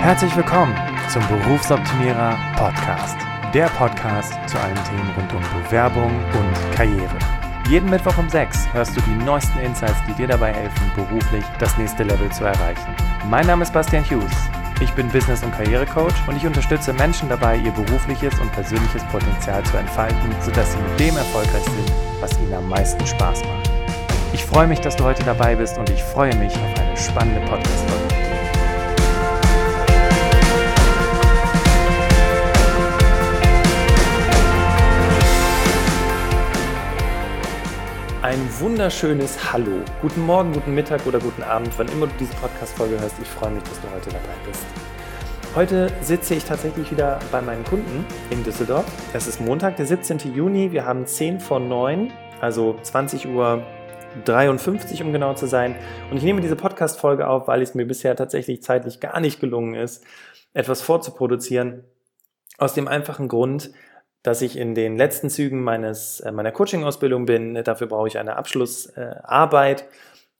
Herzlich 0.00 0.34
willkommen 0.36 0.74
zum 1.12 1.26
Berufsoptimierer 1.26 2.38
Podcast. 2.56 3.16
Der 3.52 3.66
Podcast 3.66 4.32
zu 4.46 4.56
allen 4.56 4.78
Themen 4.84 5.10
rund 5.16 5.32
um 5.34 5.62
Bewerbung 5.64 6.12
und 6.32 6.76
Karriere. 6.76 7.18
Jeden 7.68 7.90
Mittwoch 7.90 8.16
um 8.16 8.28
6 8.28 8.72
hörst 8.72 8.96
du 8.96 9.00
die 9.00 9.24
neuesten 9.24 9.58
Insights, 9.58 9.98
die 10.08 10.14
dir 10.14 10.28
dabei 10.28 10.52
helfen, 10.52 10.92
beruflich 10.94 11.44
das 11.58 11.76
nächste 11.76 12.04
Level 12.04 12.30
zu 12.30 12.44
erreichen. 12.44 12.94
Mein 13.28 13.48
Name 13.48 13.64
ist 13.64 13.72
Bastian 13.72 14.04
Hughes. 14.04 14.32
Ich 14.80 14.92
bin 14.92 15.08
Business- 15.08 15.42
und 15.42 15.50
Karrierecoach 15.50 16.28
und 16.28 16.36
ich 16.36 16.46
unterstütze 16.46 16.92
Menschen 16.92 17.28
dabei, 17.28 17.56
ihr 17.56 17.72
berufliches 17.72 18.38
und 18.38 18.52
persönliches 18.52 19.02
Potenzial 19.06 19.64
zu 19.64 19.76
entfalten, 19.76 20.30
sodass 20.40 20.72
sie 20.72 20.78
mit 20.78 21.00
dem 21.00 21.16
erfolgreich 21.16 21.64
sind, 21.64 21.92
was 22.20 22.38
ihnen 22.38 22.54
am 22.54 22.68
meisten 22.68 23.04
Spaß 23.04 23.42
macht. 23.42 23.70
Ich 24.32 24.44
freue 24.44 24.68
mich, 24.68 24.80
dass 24.80 24.94
du 24.94 25.02
heute 25.02 25.24
dabei 25.24 25.56
bist 25.56 25.76
und 25.76 25.90
ich 25.90 26.02
freue 26.02 26.34
mich 26.36 26.54
auf 26.54 26.80
eine 26.80 26.96
spannende 26.96 27.40
Podcast-Folge. 27.40 28.27
Ein 38.28 38.60
wunderschönes 38.60 39.54
Hallo. 39.54 39.82
Guten 40.02 40.26
Morgen, 40.26 40.52
guten 40.52 40.74
Mittag 40.74 41.06
oder 41.06 41.18
guten 41.18 41.42
Abend, 41.42 41.70
wann 41.78 41.88
immer 41.88 42.06
du 42.08 42.12
diese 42.20 42.34
Podcast-Folge 42.34 43.00
hörst. 43.00 43.14
Ich 43.22 43.26
freue 43.26 43.52
mich, 43.52 43.62
dass 43.62 43.80
du 43.80 43.90
heute 43.90 44.10
dabei 44.10 44.34
bist. 44.46 44.66
Heute 45.54 45.90
sitze 46.02 46.34
ich 46.34 46.44
tatsächlich 46.44 46.90
wieder 46.90 47.20
bei 47.32 47.40
meinen 47.40 47.64
Kunden 47.64 48.04
in 48.28 48.44
Düsseldorf. 48.44 48.84
Es 49.14 49.26
ist 49.26 49.40
Montag, 49.40 49.76
der 49.76 49.86
17. 49.86 50.18
Juni. 50.34 50.72
Wir 50.72 50.84
haben 50.84 51.06
10 51.06 51.40
vor 51.40 51.58
9, 51.58 52.12
also 52.42 52.76
20 52.82 53.28
Uhr 53.28 53.62
53, 54.26 55.02
um 55.02 55.14
genau 55.14 55.32
zu 55.32 55.46
sein. 55.46 55.74
Und 56.10 56.18
ich 56.18 56.22
nehme 56.22 56.42
diese 56.42 56.54
Podcast-Folge 56.54 57.26
auf, 57.26 57.48
weil 57.48 57.62
es 57.62 57.74
mir 57.74 57.86
bisher 57.86 58.14
tatsächlich 58.14 58.62
zeitlich 58.62 59.00
gar 59.00 59.20
nicht 59.20 59.40
gelungen 59.40 59.74
ist, 59.74 60.04
etwas 60.52 60.82
vorzuproduzieren. 60.82 61.82
Aus 62.58 62.74
dem 62.74 62.88
einfachen 62.88 63.28
Grund, 63.28 63.70
dass 64.22 64.42
ich 64.42 64.56
in 64.58 64.74
den 64.74 64.96
letzten 64.96 65.30
Zügen 65.30 65.62
meines, 65.62 66.20
äh, 66.20 66.32
meiner 66.32 66.52
Coaching-Ausbildung 66.52 67.26
bin. 67.26 67.62
Dafür 67.64 67.86
brauche 67.86 68.08
ich 68.08 68.18
eine 68.18 68.36
Abschlussarbeit 68.36 69.86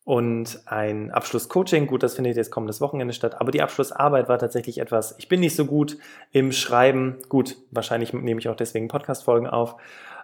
und 0.05 0.63
ein 0.65 1.11
Abschlusscoaching. 1.11 1.87
Gut, 1.87 2.03
das 2.03 2.15
findet 2.15 2.37
jetzt 2.37 2.51
kommendes 2.51 2.81
Wochenende 2.81 3.13
statt. 3.15 3.41
Aber 3.41 3.51
die 3.51 3.63
Abschlussarbeit 3.63 4.29
war 4.29 4.39
tatsächlich 4.39 4.79
etwas, 4.79 5.15
ich 5.19 5.29
bin 5.29 5.41
nicht 5.41 5.55
so 5.55 5.67
gut 5.67 5.99
im 6.33 6.51
Schreiben. 6.53 7.19
Gut, 7.29 7.57
wahrscheinlich 7.71 8.13
nehme 8.13 8.41
ich 8.41 8.49
auch 8.49 8.57
deswegen 8.57 8.89
Podcast-Folgen 8.89 9.47
auf. 9.47 9.77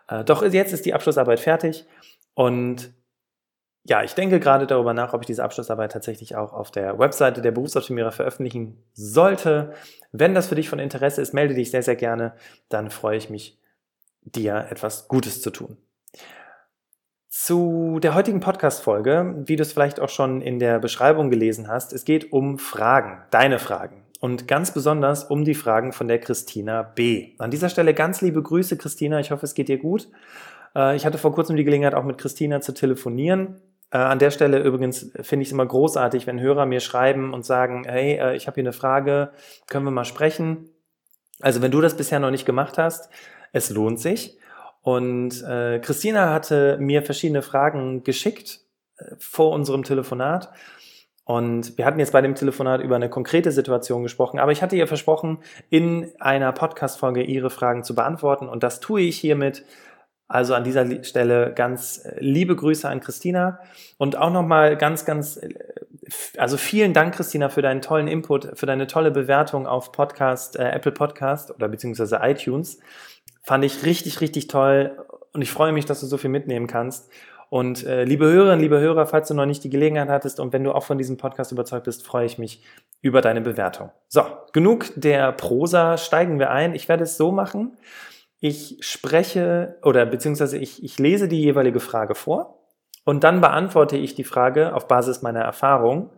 Äh, 0.08 0.25
doch 0.25 0.42
jetzt 0.42 0.72
ist 0.72 0.86
die 0.86 0.94
Abschlussarbeit 0.94 1.41
fertig 1.41 1.86
und 2.34 2.92
ja, 3.87 4.03
ich 4.03 4.15
denke 4.15 4.41
gerade 4.41 4.67
darüber 4.67 4.95
nach, 4.95 5.13
ob 5.13 5.21
ich 5.21 5.27
diese 5.27 5.45
Abschlussarbeit 5.45 5.93
tatsächlich 5.93 6.37
auch 6.37 6.55
auf 6.55 6.71
der 6.71 6.99
Webseite 6.99 7.43
der 7.43 7.53
Berufsoptimierer 7.53 8.13
veröffentlichen 8.13 8.83
sollte. 8.95 9.75
Wenn 10.11 10.35
das 10.35 10.47
für 10.47 10.55
dich 10.55 10.71
von 10.71 10.79
Interesse 10.79 11.21
ist, 11.21 11.35
melde 11.35 11.55
dich 11.55 11.71
sehr, 11.71 11.83
sehr 11.83 11.97
gerne. 11.97 12.33
Dann 12.71 12.91
freue 12.91 13.19
ich 13.19 13.29
mich, 13.29 13.59
dir 14.23 14.69
etwas 14.71 15.07
Gutes 15.07 15.43
zu 15.43 15.51
tun. 15.51 15.77
Zu 17.29 17.99
der 18.03 18.15
heutigen 18.15 18.41
Podcast-Folge, 18.41 19.43
wie 19.47 19.57
du 19.57 19.62
es 19.62 19.75
vielleicht 19.75 20.01
auch 20.01 20.09
schon 20.09 20.41
in 20.41 20.59
der 20.59 20.79
Beschreibung 20.79 21.29
gelesen 21.29 21.69
hast, 21.69 21.93
es 21.93 22.07
geht 22.07 22.33
um 22.33 22.59
Fragen, 22.59 23.23
deine 23.31 23.59
Fragen. 23.59 24.03
Und 24.19 24.49
ganz 24.49 24.73
besonders 24.73 25.25
um 25.25 25.45
die 25.45 25.55
Fragen 25.55 25.93
von 25.93 26.09
der 26.09 26.21
Christina 26.21 26.83
B. 26.83 27.35
An 27.37 27.51
dieser 27.51 27.69
Stelle 27.69 27.93
ganz 27.93 28.23
liebe 28.23 28.43
Grüße, 28.43 28.79
Christina. 28.79 29.21
Ich 29.21 29.31
hoffe, 29.31 29.45
es 29.45 29.53
geht 29.53 29.69
dir 29.69 29.77
gut. 29.77 30.09
Äh, 30.75 30.97
ich 30.97 31.05
hatte 31.05 31.19
vor 31.19 31.35
kurzem 31.35 31.57
die 31.57 31.65
Gelegenheit, 31.65 31.95
auch 31.95 32.05
mit 32.05 32.17
Christina 32.17 32.62
zu 32.62 32.73
telefonieren 32.73 33.61
an 33.98 34.19
der 34.19 34.31
Stelle 34.31 34.59
übrigens 34.59 35.11
finde 35.20 35.42
ich 35.42 35.48
es 35.48 35.53
immer 35.53 35.67
großartig, 35.67 36.27
wenn 36.27 36.41
Hörer 36.41 36.67
mir 36.67 36.81
schreiben 36.81 37.33
und 37.33 37.45
sagen, 37.45 37.84
hey, 37.87 38.19
äh, 38.19 38.37
ich 38.37 38.47
habe 38.47 38.56
hier 38.56 38.64
eine 38.64 38.73
Frage, 38.73 39.31
können 39.69 39.84
wir 39.84 39.91
mal 39.91 40.05
sprechen? 40.05 40.70
Also 41.41 41.62
wenn 41.62 41.70
du 41.70 41.81
das 41.81 41.97
bisher 41.97 42.20
noch 42.20 42.31
nicht 42.31 42.47
gemacht 42.47 42.78
hast, 42.78 43.09
es 43.53 43.71
lohnt 43.71 44.00
sich. 44.00 44.38
Und 44.82 45.43
äh, 45.44 45.78
Christina 45.78 46.32
hatte 46.32 46.77
mir 46.78 47.03
verschiedene 47.03 47.43
Fragen 47.43 48.05
geschickt 48.05 48.60
äh, 48.99 49.15
vor 49.19 49.53
unserem 49.53 49.82
Telefonat. 49.82 50.50
Und 51.25 51.78
wir 51.78 51.87
hatten 51.87 52.00
jetzt 52.00 52.12
bei 52.12 52.21
dem 52.21 52.34
Telefonat 52.34 52.82
über 52.82 52.97
eine 52.97 53.09
konkrete 53.09 53.50
Situation 53.50 54.03
gesprochen, 54.03 54.38
aber 54.38 54.53
ich 54.53 54.62
hatte 54.62 54.76
ihr 54.76 54.87
versprochen, 54.87 55.38
in 55.71 56.12
einer 56.21 56.53
Podcast-Folge 56.53 57.22
ihre 57.22 57.49
Fragen 57.49 57.82
zu 57.82 57.94
beantworten. 57.94 58.47
Und 58.47 58.62
das 58.62 58.81
tue 58.81 59.00
ich 59.00 59.19
hiermit. 59.19 59.65
Also 60.27 60.55
an 60.55 60.65
dieser 60.65 61.05
Stelle 61.05 61.53
ganz 61.55 61.99
äh, 62.05 62.17
liebe 62.19 62.57
Grüße 62.57 62.89
an 62.89 63.01
Christina 63.01 63.59
und 63.99 64.17
auch 64.17 64.31
nochmal 64.31 64.77
ganz, 64.77 65.05
ganz, 65.05 65.37
äh, 65.37 65.55
also 66.39 66.57
vielen 66.57 66.95
Dank, 66.95 67.15
Christina, 67.15 67.51
für 67.51 67.62
deinen 67.62 67.83
tollen 67.83 68.09
Input, 68.09 68.59
für 68.59 68.67
deine 68.67 68.87
tolle 68.87 69.11
Bewertung 69.11 69.67
auf 69.67 69.93
Podcast, 69.93 70.57
äh, 70.57 70.71
Apple 70.71 70.93
Podcast 70.93 71.55
oder 71.55 71.69
beziehungsweise 71.69 72.21
iTunes. 72.23 72.79
Fand 73.43 73.65
ich 73.65 73.85
richtig, 73.85 74.23
richtig 74.23 74.49
toll 74.49 74.97
und 75.35 75.43
ich 75.43 75.51
freue 75.51 75.73
mich, 75.73 75.85
dass 75.85 76.01
du 76.01 76.07
so 76.07 76.17
viel 76.17 76.31
mitnehmen 76.31 76.67
kannst. 76.67 77.11
Und 77.51 77.85
äh, 77.85 78.05
liebe 78.05 78.25
Hörerinnen, 78.25 78.61
liebe 78.61 78.81
Hörer, 78.81 79.06
falls 79.06 79.29
du 79.29 79.35
noch 79.35 79.47
nicht 79.47 79.62
die 79.62 79.71
Gelegenheit 79.71 80.09
hattest 80.09 80.41
und 80.41 80.55
wenn 80.55 80.65
du 80.65 80.73
auch 80.73 80.85
von 80.85 80.97
diesem 80.97 81.19
Podcast 81.19 81.53
überzeugt 81.53 81.85
bist, 81.85 82.05
freue 82.05 82.25
ich 82.25 82.39
mich 82.39 82.65
über 83.03 83.21
deine 83.21 83.43
Bewertung. 83.43 83.91
So, 84.09 84.23
genug 84.55 84.87
der 84.97 85.33
Prosa, 85.33 85.99
steigen 85.99 86.39
wir 86.39 86.51
ein. 86.51 86.75
Ich 86.75 86.89
werde 86.89 87.05
es 87.05 87.19
so 87.19 87.31
machen 87.31 87.77
ich 88.44 88.77
spreche 88.81 89.78
oder 89.82 90.05
beziehungsweise 90.05 90.59
ich, 90.59 90.84
ich 90.84 90.99
lese 90.99 91.28
die 91.28 91.41
jeweilige 91.41 91.81
Frage 91.81 92.15
vor 92.15 92.59
und 93.06 93.25
dann 93.25 93.41
beantworte 93.41 93.97
ich 93.97 94.15
die 94.15 94.22
Frage 94.22 94.75
auf 94.75 94.87
Basis 94.87 95.22
meiner 95.22 95.41
Erfahrung 95.41 96.10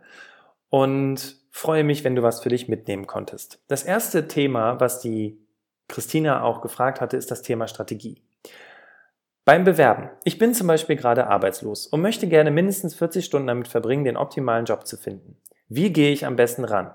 und 0.68 1.36
freue 1.52 1.84
mich, 1.84 2.02
wenn 2.02 2.16
du 2.16 2.24
was 2.24 2.40
für 2.40 2.48
dich 2.48 2.66
mitnehmen 2.66 3.06
konntest. 3.06 3.60
Das 3.68 3.84
erste 3.84 4.26
Thema, 4.26 4.80
was 4.80 4.98
die 4.98 5.38
Christina 5.86 6.42
auch 6.42 6.62
gefragt 6.62 7.00
hatte, 7.00 7.16
ist 7.16 7.30
das 7.30 7.42
Thema 7.42 7.68
Strategie. 7.68 8.24
Beim 9.44 9.62
Bewerben. 9.62 10.10
Ich 10.24 10.36
bin 10.36 10.52
zum 10.52 10.66
Beispiel 10.66 10.96
gerade 10.96 11.28
arbeitslos 11.28 11.86
und 11.86 12.02
möchte 12.02 12.26
gerne 12.26 12.50
mindestens 12.50 12.96
40 12.96 13.24
Stunden 13.24 13.46
damit 13.46 13.68
verbringen, 13.68 14.02
den 14.02 14.16
optimalen 14.16 14.64
Job 14.64 14.84
zu 14.84 14.96
finden. 14.96 15.40
Wie 15.68 15.92
gehe 15.92 16.10
ich 16.10 16.26
am 16.26 16.34
besten 16.34 16.64
ran? 16.64 16.90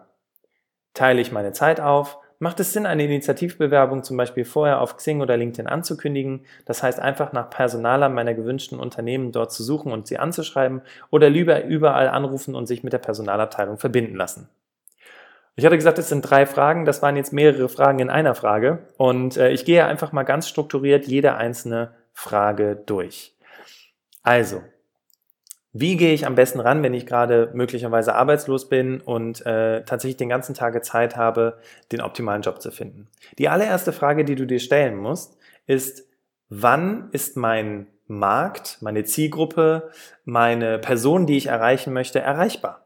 Teile 0.94 1.22
ich 1.22 1.31
meine 1.31 1.53
Zeit 1.53 1.80
auf? 1.80 2.18
Macht 2.44 2.59
es 2.59 2.74
Sinn, 2.74 2.88
eine 2.88 3.03
Initiativbewerbung 3.03 4.02
zum 4.02 4.18
Beispiel 4.18 4.46
vorher 4.46 4.81
auf 4.81 4.97
Xing 4.97 5.22
oder 5.22 5.38
LinkedIn 5.38 5.68
anzukündigen? 5.68 6.44
Das 6.66 6.81
heißt 6.81 7.00
einfach 7.00 7.34
nach 7.34 7.52
Personalern 7.52 8.16
meiner 8.16 8.34
gewünschten 8.34 8.79
Unternehmen 8.79 9.31
dort 9.31 9.52
zu 9.52 9.62
suchen 9.62 9.91
und 9.91 10.07
sie 10.07 10.18
anzuschreiben 10.18 10.81
oder 11.12 11.30
lieber 11.30 11.63
überall 11.66 12.07
anrufen 12.07 12.56
und 12.56 12.66
sich 12.66 12.84
mit 12.84 12.94
der 12.94 12.97
Personalabteilung 12.97 13.78
verbinden 13.78 14.16
lassen? 14.16 14.50
Ich 15.56 15.66
hatte 15.68 15.75
gesagt, 15.75 16.00
es 16.00 16.09
sind 16.09 16.24
drei 16.24 16.47
Fragen. 16.47 16.85
Das 16.85 17.03
waren 17.03 17.16
jetzt 17.16 17.31
mehrere 17.31 17.69
Fragen 17.69 18.00
in 18.00 18.09
einer 18.09 18.34
Frage. 18.34 18.88
Und 18.97 19.38
äh, 19.38 19.51
ich 19.51 19.63
gehe 19.63 19.85
einfach 19.85 20.12
mal 20.12 20.24
ganz 20.24 20.50
strukturiert 20.50 21.06
jede 21.06 21.35
einzelne 21.35 21.91
Frage 22.12 22.75
durch. 22.75 23.35
Also, 24.24 24.63
wie 25.74 25.96
gehe 25.96 26.14
ich 26.14 26.26
am 26.26 26.36
besten 26.36 26.59
ran, 26.59 26.84
wenn 26.84 26.94
ich 26.94 27.06
gerade 27.06 27.50
möglicherweise 27.54 28.16
arbeitslos 28.16 28.68
bin 28.68 29.00
und 29.00 29.46
äh, 29.46 29.84
tatsächlich 29.84 30.18
den 30.18 30.30
ganzen 30.30 30.54
Tag 30.54 30.84
Zeit 30.84 31.16
habe, 31.16 31.58
den 31.92 32.02
optimalen 32.02 32.42
Job 32.42 32.62
zu 32.62 32.72
finden? 32.72 33.08
Die 33.38 33.48
allererste 33.48 33.94
Frage, 33.94 34.26
die 34.26 34.36
du 34.36 34.46
dir 34.46 34.60
stellen 34.60 34.98
musst, 34.98 35.38
ist, 35.68 36.08
wann 36.50 37.10
ist 37.12 37.38
mein 37.38 37.88
Markt, 38.08 38.80
meine 38.81 39.06
Zielgruppe, 39.06 39.92
meine 40.26 40.78
Person, 40.80 41.26
die 41.26 41.38
ich 41.38 41.48
erreichen 41.48 41.94
möchte, 41.94 42.20
erreichbar? 42.20 42.81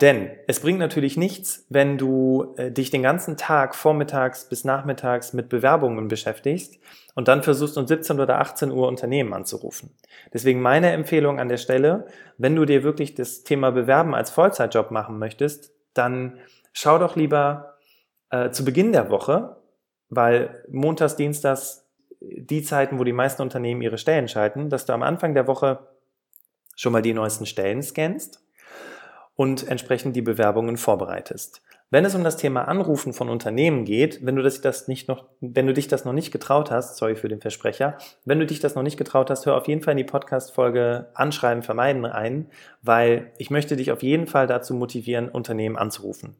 Denn 0.00 0.30
es 0.46 0.60
bringt 0.60 0.78
natürlich 0.78 1.18
nichts, 1.18 1.66
wenn 1.68 1.98
du 1.98 2.54
äh, 2.56 2.70
dich 2.70 2.90
den 2.90 3.02
ganzen 3.02 3.36
Tag 3.36 3.74
vormittags 3.74 4.48
bis 4.48 4.64
nachmittags 4.64 5.34
mit 5.34 5.50
Bewerbungen 5.50 6.08
beschäftigst 6.08 6.78
und 7.14 7.28
dann 7.28 7.42
versuchst 7.42 7.76
um 7.76 7.86
17 7.86 8.18
oder 8.18 8.40
18 8.40 8.70
Uhr 8.70 8.88
Unternehmen 8.88 9.34
anzurufen. 9.34 9.94
Deswegen 10.32 10.62
meine 10.62 10.92
Empfehlung 10.92 11.38
an 11.38 11.48
der 11.48 11.58
Stelle, 11.58 12.06
wenn 12.38 12.56
du 12.56 12.64
dir 12.64 12.82
wirklich 12.82 13.14
das 13.14 13.44
Thema 13.44 13.72
Bewerben 13.72 14.14
als 14.14 14.30
Vollzeitjob 14.30 14.90
machen 14.90 15.18
möchtest, 15.18 15.72
dann 15.92 16.38
schau 16.72 16.98
doch 16.98 17.16
lieber 17.16 17.76
äh, 18.30 18.50
zu 18.50 18.64
Beginn 18.64 18.92
der 18.92 19.10
Woche, 19.10 19.56
weil 20.08 20.64
montags, 20.70 21.16
dienstags 21.16 21.86
die 22.20 22.62
Zeiten, 22.62 22.98
wo 22.98 23.04
die 23.04 23.12
meisten 23.12 23.42
Unternehmen 23.42 23.82
ihre 23.82 23.98
Stellen 23.98 24.28
schalten, 24.28 24.70
dass 24.70 24.86
du 24.86 24.94
am 24.94 25.02
Anfang 25.02 25.34
der 25.34 25.46
Woche 25.46 25.86
schon 26.76 26.92
mal 26.92 27.02
die 27.02 27.14
neuesten 27.14 27.44
Stellen 27.44 27.82
scannst 27.82 28.42
und 29.40 29.66
entsprechend 29.68 30.14
die 30.16 30.20
Bewerbungen 30.20 30.76
vorbereitest. 30.76 31.62
Wenn 31.88 32.04
es 32.04 32.14
um 32.14 32.22
das 32.22 32.36
Thema 32.36 32.68
Anrufen 32.68 33.14
von 33.14 33.30
Unternehmen 33.30 33.86
geht, 33.86 34.18
wenn 34.22 34.36
du 34.36 34.42
das 34.42 34.86
nicht 34.86 35.08
noch, 35.08 35.24
wenn 35.40 35.66
du 35.66 35.72
dich 35.72 35.88
das 35.88 36.04
noch 36.04 36.12
nicht 36.12 36.30
getraut 36.30 36.70
hast, 36.70 36.98
sorry 36.98 37.16
für 37.16 37.30
den 37.30 37.40
Versprecher, 37.40 37.96
wenn 38.26 38.38
du 38.38 38.44
dich 38.44 38.60
das 38.60 38.74
noch 38.74 38.82
nicht 38.82 38.98
getraut 38.98 39.30
hast, 39.30 39.46
hör 39.46 39.56
auf 39.56 39.66
jeden 39.66 39.80
Fall 39.80 39.92
in 39.92 39.96
die 39.96 40.04
Podcast-Folge 40.04 41.08
Anschreiben 41.14 41.62
vermeiden 41.62 42.04
ein, 42.04 42.50
weil 42.82 43.32
ich 43.38 43.48
möchte 43.48 43.76
dich 43.76 43.92
auf 43.92 44.02
jeden 44.02 44.26
Fall 44.26 44.46
dazu 44.46 44.74
motivieren, 44.74 45.30
Unternehmen 45.30 45.78
anzurufen. 45.78 46.36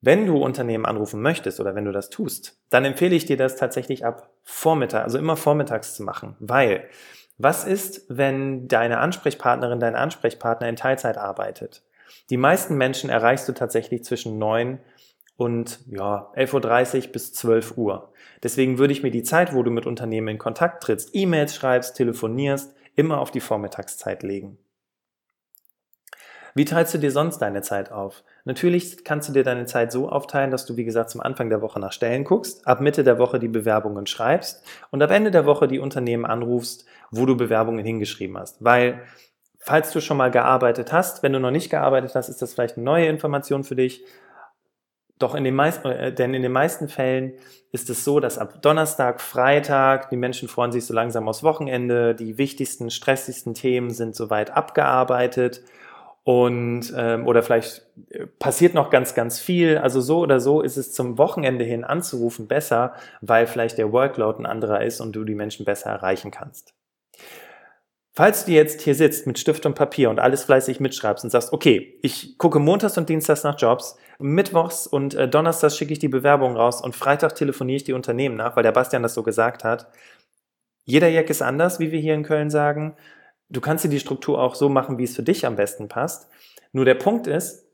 Wenn 0.00 0.24
du 0.24 0.38
Unternehmen 0.38 0.86
anrufen 0.86 1.20
möchtest 1.20 1.60
oder 1.60 1.74
wenn 1.74 1.84
du 1.84 1.92
das 1.92 2.08
tust, 2.08 2.58
dann 2.70 2.86
empfehle 2.86 3.14
ich 3.14 3.26
dir 3.26 3.36
das 3.36 3.56
tatsächlich 3.56 4.06
ab 4.06 4.30
Vormittag, 4.42 5.04
also 5.04 5.18
immer 5.18 5.36
vormittags 5.36 5.96
zu 5.96 6.02
machen, 6.02 6.34
weil 6.40 6.88
was 7.38 7.64
ist, 7.64 8.04
wenn 8.08 8.68
deine 8.68 8.98
Ansprechpartnerin, 8.98 9.80
dein 9.80 9.96
Ansprechpartner 9.96 10.68
in 10.68 10.76
Teilzeit 10.76 11.18
arbeitet? 11.18 11.82
Die 12.30 12.36
meisten 12.36 12.76
Menschen 12.76 13.10
erreichst 13.10 13.48
du 13.48 13.52
tatsächlich 13.52 14.04
zwischen 14.04 14.38
9 14.38 14.78
und 15.36 15.80
ja, 15.86 16.30
11.30 16.36 17.06
Uhr 17.06 17.12
bis 17.12 17.32
12 17.32 17.76
Uhr. 17.76 18.12
Deswegen 18.42 18.78
würde 18.78 18.92
ich 18.92 19.02
mir 19.02 19.10
die 19.10 19.24
Zeit, 19.24 19.52
wo 19.52 19.62
du 19.62 19.70
mit 19.70 19.86
Unternehmen 19.86 20.28
in 20.28 20.38
Kontakt 20.38 20.82
trittst, 20.82 21.10
E-Mails 21.12 21.54
schreibst, 21.54 21.96
telefonierst, 21.96 22.74
immer 22.94 23.18
auf 23.18 23.30
die 23.30 23.40
Vormittagszeit 23.40 24.22
legen. 24.22 24.58
Wie 26.56 26.64
teilst 26.64 26.94
du 26.94 26.98
dir 26.98 27.10
sonst 27.10 27.38
deine 27.38 27.62
Zeit 27.62 27.90
auf? 27.90 28.22
Natürlich 28.44 29.02
kannst 29.02 29.28
du 29.28 29.32
dir 29.32 29.42
deine 29.42 29.66
Zeit 29.66 29.90
so 29.90 30.08
aufteilen, 30.08 30.52
dass 30.52 30.66
du, 30.66 30.76
wie 30.76 30.84
gesagt, 30.84 31.10
zum 31.10 31.20
Anfang 31.20 31.50
der 31.50 31.60
Woche 31.60 31.80
nach 31.80 31.90
Stellen 31.90 32.22
guckst, 32.22 32.64
ab 32.64 32.80
Mitte 32.80 33.02
der 33.02 33.18
Woche 33.18 33.40
die 33.40 33.48
Bewerbungen 33.48 34.06
schreibst 34.06 34.64
und 34.92 35.02
ab 35.02 35.10
Ende 35.10 35.32
der 35.32 35.46
Woche 35.46 35.66
die 35.66 35.80
Unternehmen 35.80 36.24
anrufst, 36.24 36.86
wo 37.10 37.26
du 37.26 37.36
Bewerbungen 37.36 37.84
hingeschrieben 37.84 38.38
hast. 38.38 38.62
Weil, 38.62 39.02
falls 39.58 39.90
du 39.90 40.00
schon 40.00 40.16
mal 40.16 40.30
gearbeitet 40.30 40.92
hast, 40.92 41.24
wenn 41.24 41.32
du 41.32 41.40
noch 41.40 41.50
nicht 41.50 41.70
gearbeitet 41.70 42.14
hast, 42.14 42.28
ist 42.28 42.40
das 42.40 42.54
vielleicht 42.54 42.76
eine 42.76 42.84
neue 42.84 43.08
Information 43.08 43.64
für 43.64 43.74
dich. 43.74 44.04
Doch 45.18 45.34
in 45.34 45.42
den 45.42 45.56
meisten, 45.56 45.88
äh, 45.88 46.12
denn 46.12 46.34
in 46.34 46.42
den 46.42 46.52
meisten 46.52 46.88
Fällen 46.88 47.32
ist 47.72 47.90
es 47.90 48.04
so, 48.04 48.20
dass 48.20 48.38
ab 48.38 48.62
Donnerstag, 48.62 49.20
Freitag, 49.20 50.10
die 50.10 50.16
Menschen 50.16 50.48
freuen 50.48 50.70
sich 50.70 50.86
so 50.86 50.94
langsam 50.94 51.28
aufs 51.28 51.42
Wochenende, 51.42 52.14
die 52.14 52.38
wichtigsten, 52.38 52.90
stressigsten 52.90 53.54
Themen 53.54 53.90
sind 53.90 54.14
soweit 54.14 54.52
abgearbeitet 54.52 55.60
und 56.24 56.92
ähm, 56.96 57.26
oder 57.26 57.42
vielleicht 57.42 57.82
äh, 58.08 58.26
passiert 58.38 58.72
noch 58.72 58.88
ganz, 58.88 59.14
ganz 59.14 59.38
viel. 59.38 59.76
Also 59.76 60.00
so 60.00 60.20
oder 60.20 60.40
so 60.40 60.62
ist 60.62 60.78
es 60.78 60.92
zum 60.92 61.18
Wochenende 61.18 61.64
hin 61.64 61.84
anzurufen 61.84 62.48
besser, 62.48 62.94
weil 63.20 63.46
vielleicht 63.46 63.76
der 63.76 63.92
Workload 63.92 64.42
ein 64.42 64.46
anderer 64.46 64.82
ist 64.82 65.00
und 65.00 65.14
du 65.14 65.24
die 65.24 65.34
Menschen 65.34 65.66
besser 65.66 65.90
erreichen 65.90 66.30
kannst. 66.30 66.74
Falls 68.16 68.46
du 68.46 68.52
jetzt 68.52 68.80
hier 68.80 68.94
sitzt 68.94 69.26
mit 69.26 69.38
Stift 69.38 69.66
und 69.66 69.74
Papier 69.74 70.08
und 70.08 70.20
alles 70.20 70.44
fleißig 70.44 70.80
mitschreibst 70.80 71.24
und 71.24 71.30
sagst, 71.30 71.52
okay, 71.52 71.98
ich 72.00 72.38
gucke 72.38 72.58
montags 72.58 72.96
und 72.96 73.08
dienstags 73.08 73.42
nach 73.42 73.58
Jobs, 73.58 73.98
mittwochs 74.18 74.86
und 74.86 75.14
äh, 75.14 75.28
donnerstags 75.28 75.76
schicke 75.76 75.92
ich 75.92 75.98
die 75.98 76.08
Bewerbung 76.08 76.56
raus 76.56 76.80
und 76.80 76.96
Freitag 76.96 77.34
telefoniere 77.34 77.76
ich 77.76 77.84
die 77.84 77.92
Unternehmen 77.92 78.36
nach, 78.36 78.56
weil 78.56 78.62
der 78.62 78.72
Bastian 78.72 79.02
das 79.02 79.14
so 79.14 79.24
gesagt 79.24 79.62
hat. 79.62 79.88
Jeder 80.84 81.08
Jack 81.08 81.28
ist 81.28 81.42
anders, 81.42 81.80
wie 81.80 81.90
wir 81.92 81.98
hier 81.98 82.14
in 82.14 82.22
Köln 82.22 82.50
sagen. 82.50 82.96
Du 83.54 83.60
kannst 83.60 83.84
dir 83.84 83.88
die 83.88 84.00
Struktur 84.00 84.40
auch 84.40 84.56
so 84.56 84.68
machen, 84.68 84.98
wie 84.98 85.04
es 85.04 85.14
für 85.14 85.22
dich 85.22 85.46
am 85.46 85.54
besten 85.54 85.88
passt. 85.88 86.28
Nur 86.72 86.84
der 86.84 86.94
Punkt 86.94 87.28
ist, 87.28 87.64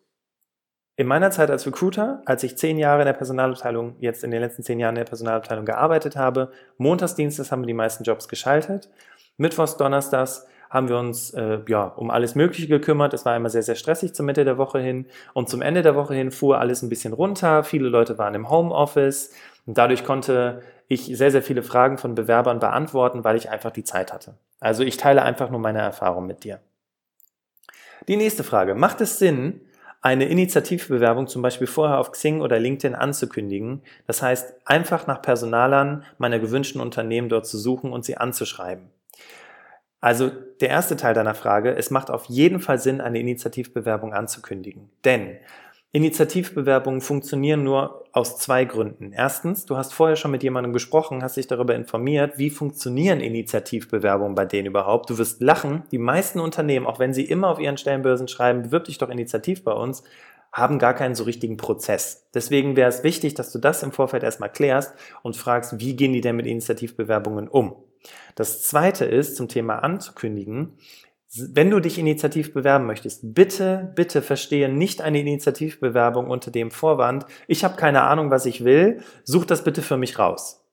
in 0.97 1.07
meiner 1.07 1.31
Zeit 1.31 1.51
als 1.51 1.67
Recruiter, 1.67 2.23
als 2.27 2.43
ich 2.43 2.59
zehn 2.59 2.79
Jahre 2.79 3.01
in 3.01 3.07
der 3.07 3.15
Personalabteilung, 3.15 3.97
jetzt 4.01 4.23
in 4.23 4.31
den 4.31 4.43
letzten 4.43 4.63
zehn 4.63 4.79
Jahren 4.79 4.97
in 4.97 5.01
der 5.01 5.09
Personalabteilung 5.09 5.65
gearbeitet 5.65 6.17
habe, 6.17 6.53
montags, 6.77 7.15
dienstags 7.15 7.51
haben 7.51 7.63
wir 7.63 7.67
die 7.67 7.73
meisten 7.73 8.05
Jobs 8.05 8.29
geschaltet. 8.29 8.91
Mittwochs, 9.39 9.79
donnerstags 9.79 10.47
haben 10.69 10.91
wir 10.91 10.99
uns 10.99 11.31
äh, 11.33 11.61
ja 11.67 11.85
um 11.85 12.11
alles 12.11 12.35
Mögliche 12.35 12.69
gekümmert. 12.69 13.15
Es 13.15 13.25
war 13.25 13.35
immer 13.35 13.49
sehr, 13.49 13.63
sehr 13.63 13.75
stressig 13.75 14.15
zur 14.15 14.27
Mitte 14.27 14.45
der 14.45 14.59
Woche 14.59 14.81
hin. 14.81 15.07
Und 15.33 15.49
zum 15.49 15.63
Ende 15.63 15.81
der 15.81 15.95
Woche 15.95 16.13
hin 16.13 16.31
fuhr 16.31 16.59
alles 16.59 16.83
ein 16.83 16.91
bisschen 16.91 17.15
runter. 17.15 17.65
Viele 17.65 17.89
Leute 17.89 18.19
waren 18.19 18.35
im 18.35 18.51
Homeoffice. 18.51 19.33
Und 19.65 19.79
dadurch 19.79 20.05
konnte 20.05 20.61
ich 20.91 21.05
sehr, 21.05 21.31
sehr 21.31 21.43
viele 21.43 21.63
Fragen 21.63 21.99
von 21.99 22.17
Bewerbern 22.17 22.59
beantworten, 22.59 23.23
weil 23.23 23.37
ich 23.37 23.49
einfach 23.49 23.71
die 23.71 23.85
Zeit 23.85 24.13
hatte. 24.13 24.35
Also 24.59 24.83
ich 24.83 24.97
teile 24.97 25.23
einfach 25.23 25.49
nur 25.49 25.61
meine 25.61 25.79
Erfahrung 25.79 26.27
mit 26.27 26.43
dir. 26.43 26.59
Die 28.09 28.17
nächste 28.17 28.43
Frage. 28.43 28.75
Macht 28.75 29.01
es 29.01 29.21
Sinn, 29.21 29.61
eine 30.03 30.25
Initiativbewerbung 30.25 31.29
zum 31.29 31.43
Beispiel 31.43 31.69
vorher 31.69 31.99
auf 31.99 32.11
Xing 32.11 32.41
oder 32.41 32.59
LinkedIn 32.59 32.97
anzukündigen? 32.97 33.83
Das 34.09 34.21
heißt, 34.21 34.53
einfach 34.65 35.07
nach 35.07 35.23
Personalern 35.23 36.05
meiner 36.19 36.41
gewünschten 36.41 36.81
Unternehmen 36.81 37.29
dort 37.29 37.47
zu 37.47 37.57
suchen 37.57 37.93
und 37.93 38.05
sie 38.05 38.17
anzuschreiben. 38.17 38.91
Also 40.01 40.29
der 40.61 40.71
erste 40.71 40.97
Teil 40.97 41.15
deiner 41.15 41.35
Frage, 41.35 41.77
es 41.77 41.93
macht 41.93 42.11
auf 42.11 42.25
jeden 42.25 42.59
Fall 42.59 42.79
Sinn, 42.79 43.01
eine 43.01 43.21
Initiativbewerbung 43.21 44.13
anzukündigen. 44.13 44.91
Denn 45.05 45.37
Initiativbewerbungen 45.93 47.01
funktionieren 47.01 47.65
nur 47.65 48.05
aus 48.13 48.39
zwei 48.39 48.65
Gründen. 48.65 49.13
Erstens, 49.13 49.67
du 49.67 49.77
hast 49.77 49.93
vorher 49.93 50.15
schon 50.15 50.31
mit 50.31 50.45
jemandem 50.45 50.73
gesprochen, 50.73 51.23
hast 51.23 51.37
dich 51.37 51.49
darüber 51.49 51.75
informiert, 51.75 52.39
wie 52.39 52.51
funktionieren 52.51 53.19
Initiativbewerbungen 53.19 54.37
bei 54.37 54.45
denen 54.45 54.69
überhaupt. 54.69 55.11
Du 55.11 55.19
wirst 55.19 55.43
lachen. 55.43 55.83
Die 55.91 55.99
meisten 55.99 56.39
Unternehmen, 56.39 56.87
auch 56.87 57.01
wenn 57.01 57.13
sie 57.13 57.25
immer 57.25 57.49
auf 57.49 57.59
ihren 57.59 57.77
Stellenbörsen 57.77 58.29
schreiben, 58.29 58.63
bewirb 58.63 58.85
dich 58.85 58.99
doch 58.99 59.09
initiativ 59.09 59.65
bei 59.65 59.73
uns, 59.73 60.05
haben 60.53 60.79
gar 60.79 60.95
keinen 60.95 61.17
so 61.17 61.25
richtigen 61.25 61.57
Prozess. 61.57 62.29
Deswegen 62.35 62.77
wäre 62.77 62.89
es 62.89 63.03
wichtig, 63.03 63.35
dass 63.35 63.51
du 63.51 63.59
das 63.59 63.83
im 63.83 63.91
Vorfeld 63.91 64.23
erstmal 64.23 64.53
klärst 64.53 64.95
und 65.23 65.37
fragst, 65.37 65.81
wie 65.81 65.97
gehen 65.97 66.13
die 66.13 66.21
denn 66.21 66.37
mit 66.37 66.47
Initiativbewerbungen 66.47 67.49
um? 67.49 67.75
Das 68.37 68.63
zweite 68.63 69.05
ist 69.05 69.37
zum 69.37 69.49
Thema 69.49 69.81
anzukündigen 69.81 70.79
wenn 71.37 71.71
du 71.71 71.79
dich 71.81 71.99
initiativ 71.99 72.53
bewerben 72.53 72.87
möchtest, 72.87 73.35
bitte, 73.35 73.93
bitte 73.95 74.21
verstehe 74.21 74.69
nicht 74.69 75.01
eine 75.01 75.21
Initiativbewerbung 75.21 76.29
unter 76.29 76.51
dem 76.51 76.71
Vorwand, 76.71 77.25
ich 77.47 77.63
habe 77.63 77.77
keine 77.77 78.03
Ahnung, 78.03 78.31
was 78.31 78.47
ich 78.47 78.65
will, 78.65 79.03
such 79.23 79.45
das 79.45 79.63
bitte 79.63 79.83
für 79.83 79.97
mich 79.97 80.19
raus. 80.19 80.65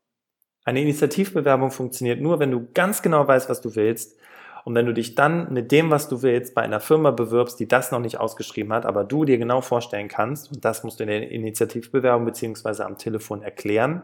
Eine 0.66 0.82
Initiativbewerbung 0.82 1.72
funktioniert 1.72 2.20
nur, 2.20 2.40
wenn 2.40 2.52
du 2.52 2.68
ganz 2.74 3.02
genau 3.02 3.28
weißt, 3.28 3.50
was 3.50 3.62
du 3.62 3.76
willst 3.76 4.18
und 4.66 4.74
wenn 4.74 4.88
du 4.88 4.94
dich 4.94 5.16
dann 5.16 5.54
mit 5.54 5.72
dem, 5.72 5.92
was 5.92 6.10
du 6.10 6.24
willst, 6.24 6.56
bei 6.56 6.62
einer 6.64 6.80
Firma 6.80 7.12
bewirbst, 7.12 7.60
die 7.60 7.68
das 7.68 7.92
noch 7.92 8.00
nicht 8.00 8.20
ausgeschrieben 8.20 8.74
hat, 8.74 8.86
aber 8.86 9.04
du 9.04 9.26
dir 9.26 9.38
genau 9.38 9.62
vorstellen 9.62 10.08
kannst, 10.08 10.52
und 10.52 10.66
das 10.66 10.84
musst 10.84 11.00
du 11.00 11.04
in 11.04 11.10
der 11.10 11.32
Initiativbewerbung 11.32 12.26
beziehungsweise 12.26 12.86
am 12.86 12.98
Telefon 12.98 13.44
erklären, 13.44 14.02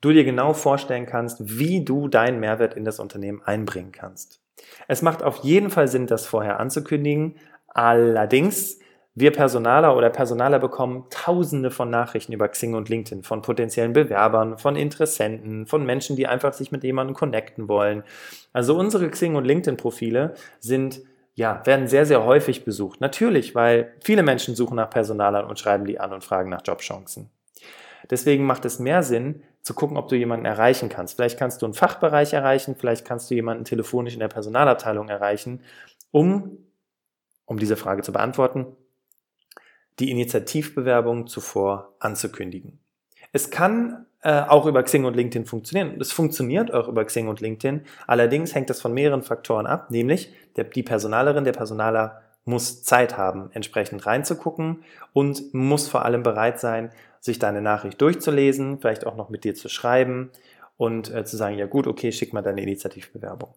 du 0.00 0.12
dir 0.12 0.24
genau 0.24 0.54
vorstellen 0.54 1.06
kannst, 1.06 1.58
wie 1.58 1.84
du 1.84 2.08
deinen 2.08 2.40
Mehrwert 2.40 2.74
in 2.74 2.84
das 2.84 3.00
Unternehmen 3.00 3.42
einbringen 3.42 3.92
kannst. 3.92 4.39
Es 4.88 5.02
macht 5.02 5.22
auf 5.22 5.38
jeden 5.38 5.70
Fall 5.70 5.88
Sinn, 5.88 6.06
das 6.06 6.26
vorher 6.26 6.60
anzukündigen. 6.60 7.36
Allerdings, 7.68 8.78
wir 9.14 9.32
Personaler 9.32 9.96
oder 9.96 10.10
Personaler 10.10 10.58
bekommen 10.58 11.06
tausende 11.10 11.70
von 11.70 11.90
Nachrichten 11.90 12.32
über 12.32 12.48
Xing 12.48 12.74
und 12.74 12.88
LinkedIn 12.88 13.22
von 13.22 13.42
potenziellen 13.42 13.92
Bewerbern, 13.92 14.58
von 14.58 14.76
Interessenten, 14.76 15.66
von 15.66 15.84
Menschen, 15.84 16.16
die 16.16 16.26
einfach 16.26 16.52
sich 16.52 16.72
mit 16.72 16.84
jemandem 16.84 17.14
connecten 17.14 17.68
wollen. 17.68 18.04
Also 18.52 18.76
unsere 18.76 19.08
Xing 19.10 19.36
und 19.36 19.44
LinkedIn-Profile 19.44 20.34
sind 20.58 21.02
ja, 21.34 21.62
werden 21.64 21.88
sehr, 21.88 22.06
sehr 22.06 22.24
häufig 22.24 22.64
besucht. 22.64 23.00
Natürlich, 23.00 23.54
weil 23.54 23.94
viele 24.02 24.22
Menschen 24.22 24.54
suchen 24.54 24.76
nach 24.76 24.90
Personalern 24.90 25.46
und 25.46 25.58
schreiben 25.58 25.86
die 25.86 25.98
an 25.98 26.12
und 26.12 26.24
fragen 26.24 26.50
nach 26.50 26.62
Jobchancen. 26.64 27.30
Deswegen 28.08 28.44
macht 28.44 28.64
es 28.64 28.78
mehr 28.78 29.02
Sinn, 29.02 29.42
zu 29.62 29.74
gucken, 29.74 29.96
ob 29.96 30.08
du 30.08 30.16
jemanden 30.16 30.46
erreichen 30.46 30.88
kannst. 30.88 31.16
Vielleicht 31.16 31.38
kannst 31.38 31.60
du 31.60 31.66
einen 31.66 31.74
Fachbereich 31.74 32.32
erreichen, 32.32 32.76
vielleicht 32.78 33.04
kannst 33.04 33.30
du 33.30 33.34
jemanden 33.34 33.64
telefonisch 33.64 34.14
in 34.14 34.20
der 34.20 34.28
Personalabteilung 34.28 35.08
erreichen, 35.08 35.62
um, 36.10 36.58
um 37.44 37.58
diese 37.58 37.76
Frage 37.76 38.02
zu 38.02 38.12
beantworten, 38.12 38.66
die 39.98 40.10
Initiativbewerbung 40.10 41.26
zuvor 41.26 41.94
anzukündigen. 41.98 42.78
Es 43.32 43.50
kann 43.50 44.06
äh, 44.22 44.42
auch 44.42 44.66
über 44.66 44.82
Xing 44.82 45.04
und 45.04 45.14
LinkedIn 45.14 45.46
funktionieren. 45.46 46.00
Es 46.00 46.12
funktioniert 46.12 46.72
auch 46.72 46.88
über 46.88 47.04
Xing 47.04 47.28
und 47.28 47.40
LinkedIn. 47.40 47.82
Allerdings 48.06 48.54
hängt 48.54 48.70
das 48.70 48.80
von 48.80 48.92
mehreren 48.92 49.22
Faktoren 49.22 49.66
ab, 49.66 49.90
nämlich 49.90 50.32
der, 50.56 50.64
die 50.64 50.82
Personalerin, 50.82 51.44
der 51.44 51.52
Personaler 51.52 52.22
muss 52.44 52.82
Zeit 52.82 53.16
haben, 53.16 53.50
entsprechend 53.52 54.06
reinzugucken 54.06 54.84
und 55.12 55.54
muss 55.54 55.88
vor 55.88 56.04
allem 56.04 56.22
bereit 56.22 56.58
sein, 56.60 56.90
sich 57.20 57.38
deine 57.38 57.60
Nachricht 57.60 58.00
durchzulesen, 58.00 58.80
vielleicht 58.80 59.06
auch 59.06 59.16
noch 59.16 59.28
mit 59.28 59.44
dir 59.44 59.54
zu 59.54 59.68
schreiben 59.68 60.30
und 60.76 61.14
äh, 61.14 61.24
zu 61.24 61.36
sagen, 61.36 61.58
ja 61.58 61.66
gut, 61.66 61.86
okay, 61.86 62.12
schick 62.12 62.32
mal 62.32 62.42
deine 62.42 62.62
Initiativbewerbung. 62.62 63.54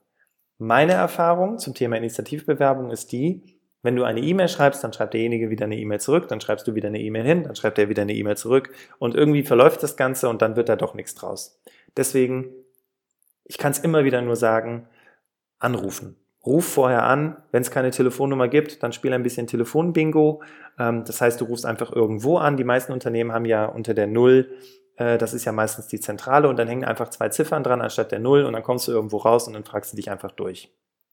Meine 0.57 0.93
Erfahrung 0.93 1.57
zum 1.57 1.73
Thema 1.73 1.97
Initiativbewerbung 1.97 2.91
ist 2.91 3.11
die, 3.11 3.57
wenn 3.81 3.97
du 3.97 4.03
eine 4.03 4.21
E-Mail 4.21 4.47
schreibst, 4.47 4.83
dann 4.83 4.93
schreibt 4.93 5.13
derjenige 5.13 5.49
wieder 5.49 5.65
eine 5.65 5.77
E-Mail 5.77 5.99
zurück, 5.99 6.29
dann 6.29 6.39
schreibst 6.39 6.65
du 6.67 6.73
wieder 6.73 6.87
eine 6.87 7.01
E-Mail 7.01 7.25
hin, 7.25 7.43
dann 7.43 7.55
schreibt 7.55 7.77
er 7.77 7.89
wieder 7.89 8.03
eine 8.03 8.13
E-Mail 8.13 8.37
zurück 8.37 8.73
und 8.97 9.13
irgendwie 9.13 9.43
verläuft 9.43 9.83
das 9.83 9.97
Ganze 9.97 10.29
und 10.29 10.41
dann 10.41 10.55
wird 10.55 10.69
da 10.69 10.77
doch 10.77 10.93
nichts 10.93 11.15
draus. 11.15 11.61
Deswegen, 11.97 12.45
ich 13.43 13.57
kann 13.57 13.73
es 13.73 13.79
immer 13.79 14.05
wieder 14.05 14.21
nur 14.21 14.37
sagen, 14.37 14.87
anrufen. 15.59 16.15
Ruf 16.45 16.65
vorher 16.65 17.03
an. 17.03 17.37
Wenn 17.51 17.61
es 17.61 17.71
keine 17.71 17.91
Telefonnummer 17.91 18.47
gibt, 18.47 18.83
dann 18.83 18.91
spiel 18.91 19.13
ein 19.13 19.23
bisschen 19.23 19.47
Telefonbingo. 19.47 20.41
Ähm, 20.77 21.03
das 21.05 21.21
heißt, 21.21 21.39
du 21.39 21.45
rufst 21.45 21.65
einfach 21.65 21.91
irgendwo 21.91 22.37
an. 22.37 22.57
Die 22.57 22.63
meisten 22.63 22.91
Unternehmen 22.91 23.31
haben 23.31 23.45
ja 23.45 23.65
unter 23.65 23.93
der 23.93 24.07
Null, 24.07 24.49
äh, 24.97 25.17
das 25.17 25.33
ist 25.33 25.45
ja 25.45 25.51
meistens 25.51 25.87
die 25.87 25.99
Zentrale, 25.99 26.49
und 26.49 26.57
dann 26.57 26.67
hängen 26.67 26.83
einfach 26.83 27.09
zwei 27.09 27.29
Ziffern 27.29 27.63
dran 27.63 27.81
anstatt 27.81 28.11
der 28.11 28.19
Null 28.19 28.43
und 28.43 28.53
dann 28.53 28.63
kommst 28.63 28.87
du 28.87 28.91
irgendwo 28.91 29.17
raus 29.17 29.47
und 29.47 29.53
dann 29.53 29.63
fragst 29.63 29.93
du 29.93 29.95
dich 29.95 30.11
einfach 30.11 30.31
durch. 30.31 30.71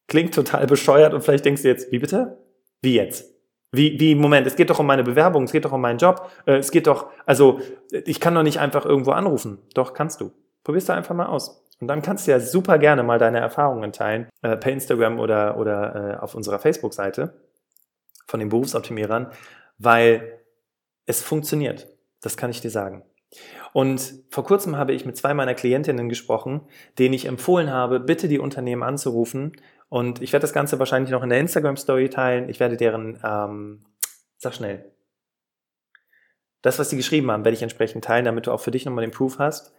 Klingt 0.09 0.35
total 0.35 0.67
bescheuert 0.67 1.15
und 1.15 1.23
vielleicht 1.23 1.45
denkst 1.45 1.63
du 1.63 1.69
jetzt, 1.69 1.93
wie 1.93 1.99
bitte? 1.99 2.39
Wie 2.83 2.95
jetzt? 2.95 3.31
Wie, 3.73 4.01
wie, 4.01 4.17
Moment, 4.17 4.49
es 4.49 4.57
geht 4.57 4.69
doch 4.69 4.81
um 4.81 4.87
meine 4.87 5.05
Bewerbung, 5.05 5.45
es 5.45 5.53
geht 5.53 5.65
doch 5.65 5.73
um 5.73 5.81
meinen 5.81 5.99
Job, 5.99 6.29
äh, 6.47 6.57
es 6.57 6.73
geht 6.73 6.89
doch, 6.89 7.07
also 7.25 7.61
ich 7.93 8.19
kann 8.19 8.35
doch 8.35 8.43
nicht 8.43 8.59
einfach 8.59 8.85
irgendwo 8.85 9.13
anrufen. 9.13 9.59
Doch, 9.75 9.95
kannst 9.95 10.21
du. 10.21 10.33
Probier's 10.65 10.87
da 10.87 10.95
einfach 10.95 11.15
mal 11.15 11.27
aus. 11.27 11.65
Und 11.81 11.89
dann 11.89 12.03
kannst 12.03 12.27
du 12.27 12.31
ja 12.31 12.41
super 12.41 12.79
gerne 12.79 13.03
mal 13.03 13.19
deine 13.19 13.41
Erfahrungen 13.41 13.93
teilen, 13.93 14.29
äh, 14.43 14.57
per 14.57 14.73
Instagram 14.73 15.19
oder, 15.19 15.57
oder 15.57 15.95
äh, 15.95 16.17
auf 16.19 16.35
unserer 16.35 16.59
Facebook-Seite 16.59 17.33
von 18.27 18.39
den 18.39 18.51
Berufsoptimierern, 18.51 19.31
weil 19.79 20.41
es 21.07 21.23
funktioniert. 21.23 21.89
Das 22.21 22.37
kann 22.37 22.51
ich 22.51 22.61
dir 22.61 22.71
sagen. 22.71 23.03
Und 23.73 24.25
vor 24.31 24.45
kurzem 24.45 24.77
habe 24.77 24.93
ich 24.93 25.07
mit 25.07 25.17
zwei 25.17 25.35
meiner 25.35 25.55
Klientinnen 25.55 26.09
gesprochen, 26.09 26.63
denen 26.99 27.15
ich 27.15 27.27
empfohlen 27.27 27.71
habe, 27.71 28.01
bitte 28.01 28.29
die 28.29 28.39
Unternehmen 28.39 28.83
anzurufen 28.83 29.53
Und 29.89 30.21
ich 30.23 30.33
werde 30.33 30.43
das 30.43 30.53
Ganze 30.53 30.79
wahrscheinlich 30.79 31.11
noch 31.11 31.23
in 31.23 31.31
der 31.31 31.41
Instagram-Story 31.41 32.11
teilen. 32.11 32.49
Ich 32.49 32.61
werde 32.61 32.77
deren, 32.77 33.21
ähm, 33.25 33.87
sag 34.39 34.55
schnell, 34.55 34.93
das, 36.63 36.79
was 36.79 36.91
sie 36.91 36.97
geschrieben 36.97 37.31
haben, 37.31 37.45
werde 37.45 37.57
ich 37.57 37.63
entsprechend 37.63 38.05
teilen, 38.05 38.25
damit 38.25 38.47
du 38.47 38.53
auch 38.53 38.61
für 38.61 38.71
dich 38.71 38.85
nochmal 38.85 39.05
den 39.05 39.13
Proof 39.13 39.39
hast. 39.39 39.73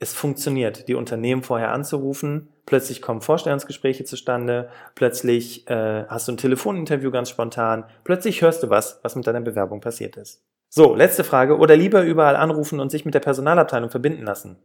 Es 0.00 0.12
funktioniert, 0.12 0.86
die 0.86 0.94
Unternehmen 0.94 1.42
vorher 1.42 1.72
anzurufen. 1.72 2.48
Plötzlich 2.66 3.02
kommen 3.02 3.20
Vorstellungsgespräche 3.20 4.04
zustande. 4.04 4.68
Plötzlich 4.94 5.68
äh, 5.68 6.04
hast 6.06 6.28
du 6.28 6.32
ein 6.32 6.36
Telefoninterview 6.36 7.10
ganz 7.10 7.30
spontan. 7.30 7.84
Plötzlich 8.04 8.42
hörst 8.42 8.62
du 8.62 8.70
was, 8.70 9.00
was 9.02 9.16
mit 9.16 9.26
deiner 9.26 9.40
Bewerbung 9.40 9.80
passiert 9.80 10.16
ist. 10.16 10.44
So, 10.68 10.94
letzte 10.94 11.24
Frage. 11.24 11.58
Oder 11.58 11.76
lieber 11.76 12.02
überall 12.02 12.36
anrufen 12.36 12.78
und 12.78 12.90
sich 12.90 13.04
mit 13.04 13.14
der 13.14 13.20
Personalabteilung 13.20 13.90
verbinden 13.90 14.22
lassen. 14.22 14.56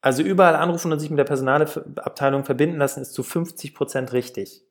Also 0.00 0.22
überall 0.22 0.56
anrufen 0.56 0.92
und 0.92 1.00
sich 1.00 1.10
mit 1.10 1.18
der 1.18 1.24
Personalabteilung 1.24 2.44
verbinden 2.44 2.78
lassen 2.78 3.02
ist 3.02 3.12
zu 3.12 3.22
50 3.22 3.74
Prozent 3.74 4.12
richtig. 4.12 4.67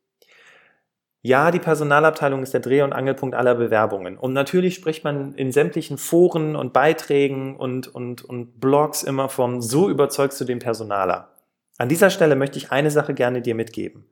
Ja, 1.21 1.51
die 1.51 1.59
Personalabteilung 1.59 2.43
ist 2.43 2.53
der 2.53 2.61
Dreh- 2.61 2.83
und 2.83 2.93
Angelpunkt 2.93 3.35
aller 3.35 3.55
Bewerbungen. 3.55 4.17
Und 4.17 4.33
natürlich 4.33 4.75
spricht 4.75 5.03
man 5.03 5.33
in 5.33 5.51
sämtlichen 5.51 5.97
Foren 5.97 6.55
und 6.55 6.73
Beiträgen 6.73 7.57
und, 7.57 7.87
und, 7.87 8.23
und 8.23 8.59
Blogs 8.59 9.03
immer 9.03 9.27
vom 9.27 9.61
So 9.61 9.89
überzeugst 9.89 10.39
du 10.39 10.45
den 10.45 10.59
Personaler. 10.59 11.33
An 11.77 11.89
dieser 11.89 12.09
Stelle 12.09 12.35
möchte 12.35 12.57
ich 12.57 12.71
eine 12.71 12.91
Sache 12.91 13.13
gerne 13.13 13.41
dir 13.41 13.55
mitgeben. 13.55 14.05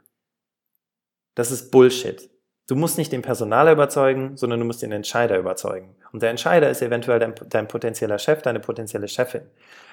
Das 1.36 1.52
ist 1.52 1.72
Bullshit. 1.72 2.30
Du 2.68 2.76
musst 2.76 2.98
nicht 2.98 3.12
den 3.12 3.22
Personaler 3.22 3.74
überzeugen, 3.74 4.38
sondern 4.38 4.60
du 4.60 4.66
musst 4.66 4.82
den 4.82 4.92
Entscheider 4.92 5.38
überzeugen. 5.38 5.96
Und 6.12 6.24
der 6.24 6.32
Entscheider 6.32 6.70
ist 6.70 6.82
eventuell 6.82 7.20
dein, 7.20 7.36
dein 7.48 7.68
potenzieller 7.68 8.18
Chef, 8.18 8.42
deine 8.42 8.60
potenzielle 8.60 9.08
Chefin. 9.08 9.44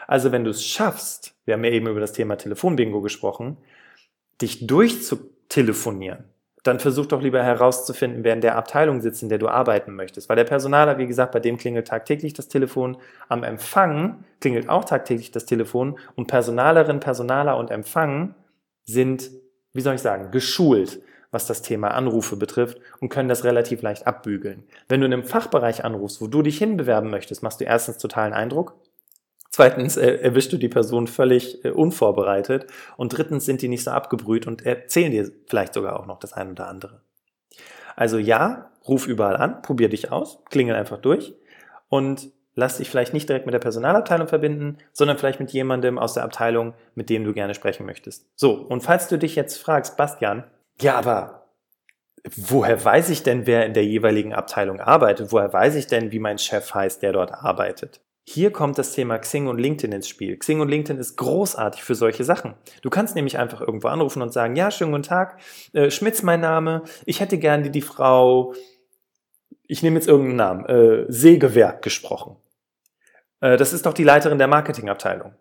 Also 0.07 0.33
wenn 0.33 0.45
du 0.45 0.51
es 0.51 0.65
schaffst, 0.65 1.35
wir 1.45 1.55
haben 1.55 1.65
ja 1.65 1.71
eben 1.71 1.87
über 1.87 2.01
das 2.01 2.13
Thema 2.13 2.37
Telefonbingo 2.37 3.03
gesprochen, 3.03 3.59
dich 4.41 4.67
durchzutelefonieren, 4.67 6.25
dann 6.63 6.79
versuch 6.79 7.07
doch 7.07 7.21
lieber 7.21 7.43
herauszufinden, 7.43 8.23
wer 8.25 8.35
in 8.35 8.41
der 8.41 8.57
Abteilung 8.57 9.01
sitzt, 9.01 9.23
in 9.23 9.29
der 9.29 9.39
du 9.39 9.49
arbeiten 9.49 9.95
möchtest. 9.95 10.29
Weil 10.29 10.37
der 10.37 10.45
Personaler, 10.45 10.99
wie 10.99 11.07
gesagt, 11.07 11.33
bei 11.33 11.41
dem 11.41 11.57
klingelt 11.57 11.89
tagtäglich 11.89 12.35
das 12.35 12.49
Telefon. 12.49 12.97
Am 13.29 13.43
Empfang 13.43 14.25
klingelt 14.41 14.69
auch 14.69 14.85
tagtäglich 14.85 15.33
das 15.33 15.45
Telefon. 15.45 15.99
Und 16.15 16.29
Personalerin, 16.29 17.01
Personaler 17.01 17.57
und 17.57 17.71
Empfang 17.71 18.35
sind, 18.85 19.31
wie 19.73 19.81
soll 19.81 19.95
ich 19.95 20.03
sagen, 20.03 20.31
geschult 20.31 21.01
was 21.33 21.47
das 21.47 21.63
Thema 21.63 21.89
Anrufe 21.93 22.37
betrifft 22.37 22.79
und 23.01 23.09
können 23.09 23.29
das 23.29 23.43
relativ 23.43 23.83
leicht 23.83 24.07
abbügeln. 24.07 24.65
Wenn 24.87 25.01
du 25.01 25.07
in 25.07 25.15
einem 25.15 25.25
Fachbereich 25.25 25.85
anrufst, 25.85 26.21
wo 26.21 26.27
du 26.29 26.43
dich 26.43 26.59
hinbewerben 26.59 27.11
möchtest, 27.11 27.43
machst 27.43 27.61
du 27.61 27.65
erstens 27.65 27.99
totalen 27.99 28.35
Eindruck. 28.35 28.75
Zweitens 29.55 29.99
äh, 29.99 30.17
erwischst 30.17 30.53
du 30.53 30.57
die 30.57 30.71
Person 30.71 31.07
völlig 31.07 31.63
äh, 31.65 31.71
unvorbereitet. 31.71 32.67
Und 32.97 33.17
drittens 33.17 33.45
sind 33.45 33.61
die 33.61 33.69
nicht 33.69 33.85
so 33.85 33.91
abgebrüht 33.91 34.47
und 34.47 34.65
erzählen 34.65 35.13
dir 35.13 35.31
vielleicht 35.47 35.75
sogar 35.75 36.01
auch 36.01 36.07
noch 36.07 36.19
das 36.19 36.33
ein 36.33 36.51
oder 36.51 36.69
andere. 36.69 37.03
Also 37.95 38.17
ja, 38.17 38.71
ruf 38.89 39.07
überall 39.07 39.37
an, 39.37 39.61
probier 39.61 39.91
dich 39.91 40.11
aus, 40.11 40.39
klingel 40.51 40.75
einfach 40.75 40.99
durch 40.99 41.35
und 41.91 42.31
lass 42.55 42.79
dich 42.79 42.89
vielleicht 42.89 43.13
nicht 43.13 43.29
direkt 43.29 43.45
mit 43.45 43.53
der 43.53 43.59
Personalabteilung 43.59 44.27
verbinden, 44.27 44.79
sondern 44.93 45.19
vielleicht 45.19 45.41
mit 45.41 45.51
jemandem 45.53 45.99
aus 45.99 46.15
der 46.15 46.25
Abteilung, 46.25 46.73
mit 46.95 47.11
dem 47.11 47.25
du 47.25 47.35
gerne 47.35 47.55
sprechen 47.55 47.85
möchtest. 47.85 48.27
So, 48.35 48.55
und 48.55 48.83
falls 48.83 49.09
du 49.09 49.19
dich 49.19 49.37
jetzt 49.37 49.59
fragst, 49.59 49.99
Bastian, 49.99 50.45
ja, 50.81 50.95
aber 50.97 51.47
woher 52.37 52.83
weiß 52.83 53.11
ich 53.11 53.23
denn, 53.23 53.47
wer 53.47 53.67
in 53.67 53.75
der 53.75 53.85
jeweiligen 53.85 54.33
Abteilung 54.33 54.81
arbeitet? 54.81 55.31
Woher 55.31 55.53
weiß 55.53 55.75
ich 55.75 55.89
denn, 55.89 56.11
wie 56.11 56.21
mein 56.21 56.39
Chef 56.39 56.73
heißt, 56.73 57.03
der 57.03 57.13
dort 57.13 57.33
arbeitet? 57.33 58.01
Hier 58.25 58.53
kommt 58.53 58.79
das 58.79 58.93
Thema 58.93 59.19
Xing 59.19 59.49
und 59.49 59.59
LinkedIn 59.59 59.93
ins 59.93 60.09
Spiel. 60.09 60.37
Xing 60.39 60.61
und 60.61 60.69
LinkedIn 60.69 61.01
ist 61.01 61.17
großartig 61.17 61.83
für 61.83 61.97
solche 61.97 62.23
Sachen. 62.23 62.55
Du 62.81 62.89
kannst 62.89 63.17
nämlich 63.17 63.39
einfach 63.39 63.61
irgendwo 63.61 63.89
anrufen 63.89 64.23
und 64.23 64.33
sagen, 64.33 64.55
ja, 64.55 64.71
schönen 64.71 64.93
guten 64.93 65.03
Tag, 65.03 65.41
äh, 65.73 65.91
Schmitz 65.91 66.23
mein 66.23 66.41
Name, 66.41 66.85
ich 67.05 67.21
hätte 67.21 67.39
gerne 67.39 67.71
die 67.71 67.81
Frau, 67.83 68.55
ich 69.67 69.83
nehme 69.83 69.97
jetzt 69.97 70.07
irgendeinen 70.07 70.37
Namen, 70.37 70.67
äh, 70.67 71.05
Sägewerk 71.09 71.83
gesprochen. 71.83 72.37
Äh, 73.41 73.57
das 73.57 73.73
ist 73.73 73.87
doch 73.87 73.95
die 73.95 74.05
Leiterin 74.05 74.39
der 74.39 74.49
Marketingabteilung. 74.49 75.35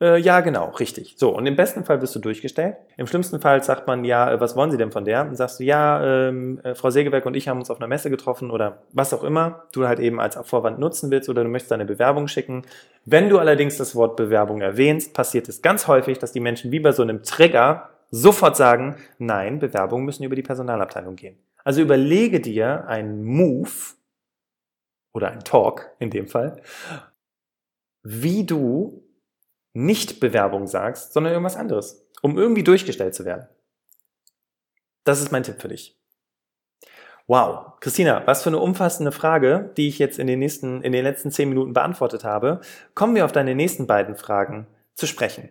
Äh, 0.00 0.20
ja, 0.20 0.40
genau, 0.40 0.70
richtig. 0.70 1.14
So, 1.16 1.34
und 1.34 1.44
im 1.46 1.56
besten 1.56 1.84
Fall 1.84 2.00
wirst 2.00 2.14
du 2.14 2.20
durchgestellt. 2.20 2.76
Im 2.96 3.08
schlimmsten 3.08 3.40
Fall 3.40 3.64
sagt 3.64 3.88
man, 3.88 4.04
ja, 4.04 4.32
äh, 4.32 4.40
was 4.40 4.54
wollen 4.54 4.70
Sie 4.70 4.76
denn 4.76 4.92
von 4.92 5.04
der? 5.04 5.22
Und 5.26 5.34
sagst 5.34 5.58
du, 5.58 5.64
ja, 5.64 6.28
ähm, 6.28 6.60
äh, 6.62 6.76
Frau 6.76 6.90
Sägewerk 6.90 7.26
und 7.26 7.34
ich 7.34 7.48
haben 7.48 7.58
uns 7.58 7.68
auf 7.68 7.78
einer 7.78 7.88
Messe 7.88 8.08
getroffen 8.08 8.52
oder 8.52 8.82
was 8.92 9.12
auch 9.12 9.24
immer 9.24 9.64
du 9.72 9.88
halt 9.88 9.98
eben 9.98 10.20
als 10.20 10.36
Vorwand 10.36 10.78
nutzen 10.78 11.10
willst 11.10 11.28
oder 11.28 11.42
du 11.42 11.48
möchtest 11.48 11.72
deine 11.72 11.84
Bewerbung 11.84 12.28
schicken. 12.28 12.62
Wenn 13.04 13.28
du 13.28 13.38
allerdings 13.38 13.76
das 13.76 13.96
Wort 13.96 14.16
Bewerbung 14.16 14.60
erwähnst, 14.60 15.14
passiert 15.14 15.48
es 15.48 15.62
ganz 15.62 15.88
häufig, 15.88 16.18
dass 16.18 16.30
die 16.30 16.40
Menschen 16.40 16.70
wie 16.70 16.80
bei 16.80 16.92
so 16.92 17.02
einem 17.02 17.24
Trigger 17.24 17.90
sofort 18.10 18.56
sagen, 18.56 18.96
nein, 19.18 19.58
Bewerbungen 19.58 20.06
müssen 20.06 20.22
über 20.22 20.36
die 20.36 20.42
Personalabteilung 20.42 21.16
gehen. 21.16 21.36
Also 21.64 21.82
überlege 21.82 22.40
dir 22.40 22.86
einen 22.86 23.24
Move 23.24 23.70
oder 25.12 25.32
einen 25.32 25.42
Talk 25.42 25.90
in 25.98 26.10
dem 26.10 26.28
Fall, 26.28 26.62
wie 28.04 28.46
du 28.46 29.07
nicht 29.78 30.18
Bewerbung 30.18 30.66
sagst, 30.66 31.12
sondern 31.12 31.32
irgendwas 31.32 31.56
anderes, 31.56 32.04
um 32.20 32.36
irgendwie 32.36 32.64
durchgestellt 32.64 33.14
zu 33.14 33.24
werden. 33.24 33.46
Das 35.04 35.20
ist 35.20 35.30
mein 35.30 35.44
Tipp 35.44 35.60
für 35.60 35.68
dich. 35.68 35.96
Wow, 37.28 37.78
Christina, 37.80 38.26
was 38.26 38.42
für 38.42 38.48
eine 38.48 38.58
umfassende 38.58 39.12
Frage, 39.12 39.70
die 39.76 39.88
ich 39.88 39.98
jetzt 39.98 40.18
in 40.18 40.26
den 40.26 40.38
nächsten, 40.38 40.82
in 40.82 40.92
den 40.92 41.04
letzten 41.04 41.30
zehn 41.30 41.48
Minuten 41.48 41.74
beantwortet 41.74 42.24
habe. 42.24 42.60
Kommen 42.94 43.14
wir 43.14 43.24
auf 43.24 43.32
deine 43.32 43.54
nächsten 43.54 43.86
beiden 43.86 44.16
Fragen 44.16 44.66
zu 44.94 45.06
sprechen. 45.06 45.48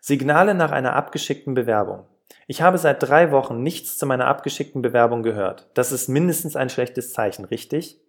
Signale 0.00 0.54
nach 0.54 0.70
einer 0.70 0.94
abgeschickten 0.94 1.54
Bewerbung. 1.54 2.06
Ich 2.46 2.62
habe 2.62 2.78
seit 2.78 3.02
drei 3.02 3.32
Wochen 3.32 3.62
nichts 3.62 3.98
zu 3.98 4.06
meiner 4.06 4.28
abgeschickten 4.28 4.80
Bewerbung 4.80 5.22
gehört. 5.22 5.68
Das 5.74 5.92
ist 5.92 6.08
mindestens 6.08 6.56
ein 6.56 6.70
schlechtes 6.70 7.12
Zeichen, 7.12 7.44
richtig? 7.44 8.00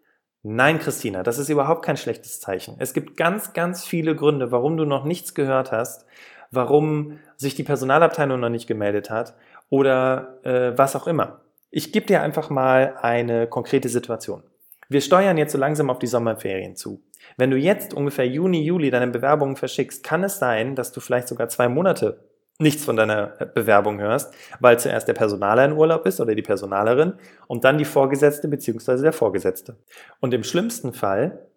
Nein, 0.44 0.80
Christina, 0.80 1.24
das 1.24 1.40
ist 1.40 1.50
überhaupt 1.50 1.84
kein 1.84 1.98
schlechtes 1.98 2.40
Zeichen. 2.40 2.76
Es 2.80 2.94
gibt 2.94 3.18
ganz, 3.18 3.54
ganz 3.54 3.86
viele 3.86 4.16
Gründe, 4.16 4.52
warum 4.52 4.78
du 4.78 4.86
noch 4.86 5.04
nichts 5.04 5.34
gehört 5.34 5.72
hast, 5.72 6.06
warum 6.52 7.20
sich 7.36 7.56
die 7.56 7.64
Personalabteilung 7.64 8.40
noch 8.40 8.50
nicht 8.50 8.68
gemeldet 8.68 9.10
hat 9.10 9.36
oder 9.70 10.40
äh, 10.44 10.78
was 10.78 10.96
auch 10.96 11.08
immer. 11.08 11.42
Ich 11.70 11.92
gebe 11.92 12.06
dir 12.06 12.22
einfach 12.22 12.50
mal 12.50 12.96
eine 13.02 13.48
konkrete 13.48 13.90
Situation. 13.90 14.44
Wir 14.90 15.02
steuern 15.02 15.38
jetzt 15.38 15.52
so 15.52 15.58
langsam 15.58 15.90
auf 15.90 16.00
die 16.00 16.08
Sommerferien 16.08 16.76
zu. 16.78 17.04
Wenn 17.36 17.52
du 17.52 17.58
jetzt 17.58 17.94
ungefähr 17.94 18.26
Juni, 18.26 18.64
Juli 18.64 18.90
deine 18.90 19.08
Bewerbungen 19.08 19.58
verschickst, 19.58 20.04
kann 20.04 20.24
es 20.24 20.40
sein, 20.40 20.76
dass 20.76 20.94
du 20.94 21.02
vielleicht 21.02 21.28
sogar 21.28 21.50
zwei 21.50 21.68
Monate 21.68 22.27
nichts 22.60 22.84
von 22.84 22.96
deiner 22.96 23.28
Bewerbung 23.54 24.00
hörst, 24.00 24.34
weil 24.60 24.80
zuerst 24.80 25.08
der 25.08 25.14
Personaler 25.14 25.66
in 25.66 25.74
Urlaub 25.74 26.06
ist 26.06 26.20
oder 26.20 26.34
die 26.34 26.42
Personalerin 26.42 27.14
und 27.48 27.64
dann 27.64 27.78
die 27.78 27.86
Vorgesetzte 27.86 28.48
beziehungsweise 28.48 29.04
der 29.04 29.14
Vorgesetzte. 29.14 29.78
Und 30.20 30.34
im 30.34 30.44
schlimmsten 30.44 30.94
Fall 30.94 31.48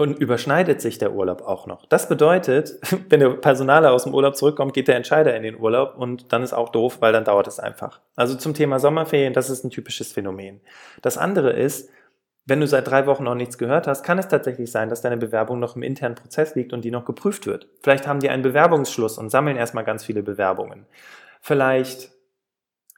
und 0.00 0.18
überschneidet 0.18 0.80
sich 0.80 0.96
der 0.96 1.12
Urlaub 1.12 1.42
auch 1.42 1.66
noch. 1.66 1.84
Das 1.84 2.08
bedeutet, 2.08 2.80
wenn 3.10 3.20
der 3.20 3.30
Personaler 3.30 3.92
aus 3.92 4.04
dem 4.04 4.14
Urlaub 4.14 4.34
zurückkommt, 4.34 4.72
geht 4.72 4.88
der 4.88 4.96
Entscheider 4.96 5.36
in 5.36 5.42
den 5.42 5.58
Urlaub 5.58 5.96
und 5.96 6.32
dann 6.32 6.42
ist 6.42 6.54
auch 6.54 6.70
doof, 6.70 6.98
weil 7.00 7.12
dann 7.12 7.24
dauert 7.24 7.46
es 7.46 7.60
einfach. 7.60 8.00
Also 8.16 8.34
zum 8.34 8.54
Thema 8.54 8.80
Sommerferien, 8.80 9.34
das 9.34 9.50
ist 9.50 9.62
ein 9.62 9.70
typisches 9.70 10.12
Phänomen. 10.12 10.62
Das 11.02 11.18
andere 11.18 11.52
ist, 11.52 11.90
wenn 12.50 12.60
du 12.60 12.66
seit 12.66 12.88
drei 12.88 13.06
Wochen 13.06 13.24
noch 13.24 13.36
nichts 13.36 13.56
gehört 13.58 13.86
hast, 13.86 14.02
kann 14.02 14.18
es 14.18 14.28
tatsächlich 14.28 14.70
sein, 14.70 14.88
dass 14.88 15.00
deine 15.00 15.16
Bewerbung 15.16 15.60
noch 15.60 15.76
im 15.76 15.82
internen 15.82 16.16
Prozess 16.16 16.56
liegt 16.56 16.72
und 16.72 16.84
die 16.84 16.90
noch 16.90 17.04
geprüft 17.04 17.46
wird. 17.46 17.68
Vielleicht 17.80 18.06
haben 18.06 18.20
die 18.20 18.28
einen 18.28 18.42
Bewerbungsschluss 18.42 19.18
und 19.18 19.30
sammeln 19.30 19.56
erstmal 19.56 19.84
ganz 19.84 20.04
viele 20.04 20.22
Bewerbungen. 20.22 20.84
Vielleicht 21.40 22.10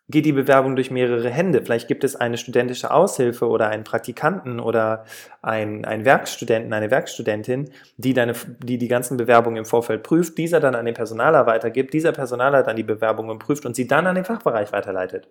geht 0.08 0.26
die 0.26 0.32
Bewerbung 0.32 0.74
durch 0.74 0.90
mehrere 0.90 1.28
Hände. 1.28 1.62
Vielleicht 1.62 1.86
gibt 1.86 2.02
es 2.02 2.16
eine 2.16 2.38
studentische 2.38 2.90
Aushilfe 2.90 3.46
oder 3.46 3.68
einen 3.68 3.84
Praktikanten 3.84 4.58
oder 4.58 5.04
einen, 5.42 5.84
einen 5.84 6.04
Werkstudenten, 6.04 6.72
eine 6.72 6.90
Werkstudentin, 6.90 7.70
die, 7.98 8.14
deine, 8.14 8.32
die 8.60 8.78
die 8.78 8.88
ganzen 8.88 9.16
Bewerbungen 9.18 9.58
im 9.58 9.64
Vorfeld 9.64 10.02
prüft, 10.02 10.38
dieser 10.38 10.60
dann 10.60 10.74
an 10.74 10.86
den 10.86 10.94
Personaler 10.94 11.46
weitergibt, 11.46 11.92
dieser 11.92 12.12
Personaler 12.12 12.62
dann 12.62 12.76
die 12.76 12.82
Bewerbungen 12.82 13.38
prüft 13.38 13.66
und 13.66 13.76
sie 13.76 13.86
dann 13.86 14.06
an 14.06 14.14
den 14.14 14.24
Fachbereich 14.24 14.72
weiterleitet. 14.72 15.28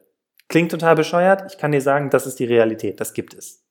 Klingt 0.48 0.72
total 0.72 0.96
bescheuert. 0.96 1.52
Ich 1.52 1.58
kann 1.58 1.72
dir 1.72 1.82
sagen, 1.82 2.10
das 2.10 2.28
ist 2.28 2.40
die 2.40 2.46
Realität. 2.46 3.00
Das 3.00 3.14
gibt 3.14 3.34
es. 3.34 3.71